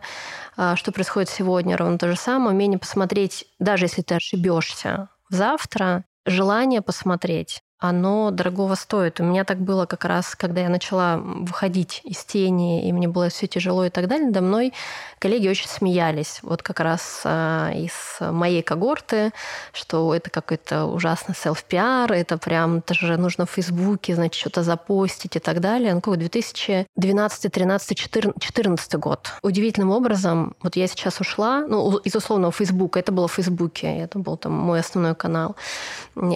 [0.57, 2.53] а что происходит сегодня, ровно то же самое.
[2.53, 9.19] Умение посмотреть, даже если ты ошибешься, завтра желание посмотреть оно дорогого стоит.
[9.19, 13.29] У меня так было как раз, когда я начала выходить из тени, и мне было
[13.29, 14.29] все тяжело и так далее.
[14.29, 14.71] До мной
[15.17, 16.39] коллеги очень смеялись.
[16.43, 19.31] Вот как раз э, из моей когорты,
[19.73, 25.39] что это какой-то ужасный селф-пиар, это прям, это нужно в Фейсбуке, значит, что-то запостить и
[25.39, 25.95] так далее.
[25.95, 29.31] Ну, какой 2012, 13, 14, год.
[29.41, 34.19] Удивительным образом, вот я сейчас ушла, ну, из условного Фейсбука, это было в Фейсбуке, это
[34.19, 35.55] был там мой основной канал.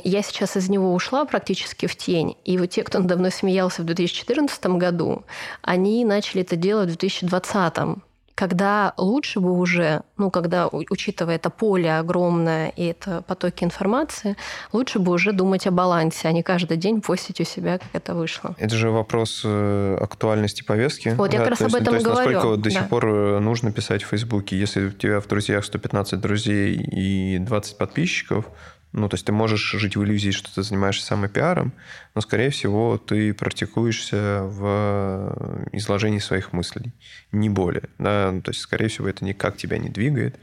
[0.04, 2.38] Я сейчас из него ушла, практически в тень.
[2.46, 5.26] И вот те, кто надо мной смеялся в 2014 году,
[5.62, 7.98] они начали это делать в 2020
[8.36, 14.36] когда лучше бы уже, ну, когда, учитывая это поле огромное и это потоки информации,
[14.74, 18.14] лучше бы уже думать о балансе, а не каждый день постить у себя, как это
[18.14, 18.54] вышло.
[18.60, 21.10] Это же вопрос э, актуальности повестки.
[21.16, 22.26] Вот я да, как раз об этом то есть, говорю.
[22.26, 22.80] Насколько вот до да.
[22.80, 27.38] сих пор э, нужно писать в Фейсбуке, если у тебя в друзьях 115 друзей и
[27.40, 28.48] 20 подписчиков,
[28.96, 31.74] ну, то есть ты можешь жить в иллюзии, что ты занимаешься самопиаром,
[32.16, 36.93] но, скорее всего, ты практикуешься в изложении своих мыслей,
[37.34, 37.89] не более.
[37.98, 38.32] Да?
[38.32, 40.39] Ну, то есть, скорее всего, это никак тебя не двигает,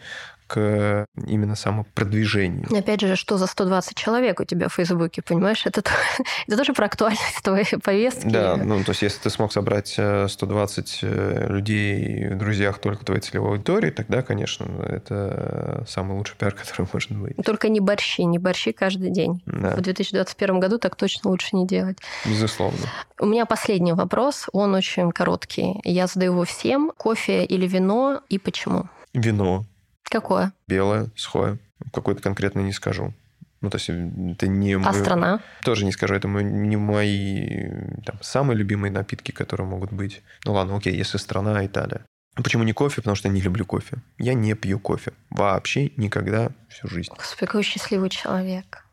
[0.46, 2.66] к именно самопродвижению.
[2.76, 5.64] Опять же, что за 120 человек у тебя в Фейсбуке, понимаешь?
[5.66, 5.82] Это,
[6.46, 8.28] это тоже про актуальность твоей повестки.
[8.28, 13.04] Да, ну, то есть если ты смог собрать 120 э, э, людей в друзьях только
[13.04, 17.36] твоей целевой аудитории, тогда, конечно, это самый лучший пиар, который может быть.
[17.44, 19.42] Только не борщи, не борщи каждый день.
[19.46, 19.76] Да.
[19.76, 21.98] В 2021 году так точно лучше не делать.
[22.24, 22.78] Безусловно.
[23.18, 25.80] У меня последний вопрос, он очень короткий.
[25.84, 26.92] Я задаю его всем.
[26.96, 28.88] Кофе или вино и почему?
[29.14, 29.64] Вино.
[30.04, 30.52] Какое?
[30.68, 31.58] Белое, сухое.
[31.92, 33.14] Какое-то конкретно не скажу.
[33.60, 34.74] Ну, то есть это не...
[34.74, 35.40] А страна?
[35.64, 36.14] Тоже не скажу.
[36.14, 37.68] Это не мои
[38.04, 40.22] там, самые любимые напитки, которые могут быть.
[40.44, 42.04] Ну ладно, окей, если страна Италия.
[42.34, 42.96] Почему не кофе?
[42.96, 43.98] Потому что я не люблю кофе.
[44.18, 45.12] Я не пью кофе.
[45.30, 47.12] Вообще никогда всю жизнь.
[47.16, 48.84] Господи, какой счастливый человек.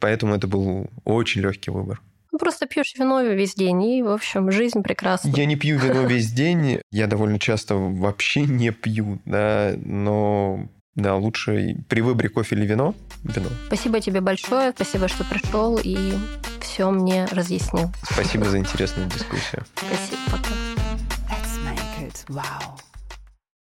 [0.00, 2.00] Поэтому это был очень легкий выбор.
[2.34, 5.28] Ну, просто пьешь вино весь день, и, в общем, жизнь прекрасна.
[5.36, 11.14] Я не пью вино весь день, я довольно часто вообще не пью, да, но да,
[11.14, 13.46] лучше при выборе кофе или вино вино.
[13.68, 16.14] Спасибо тебе большое, спасибо, что пришел и
[16.60, 17.92] все мне разъяснил.
[18.02, 19.64] Спасибо за интересную дискуссию.
[19.76, 20.50] Спасибо, пока.
[21.30, 22.93] Let's make it wow.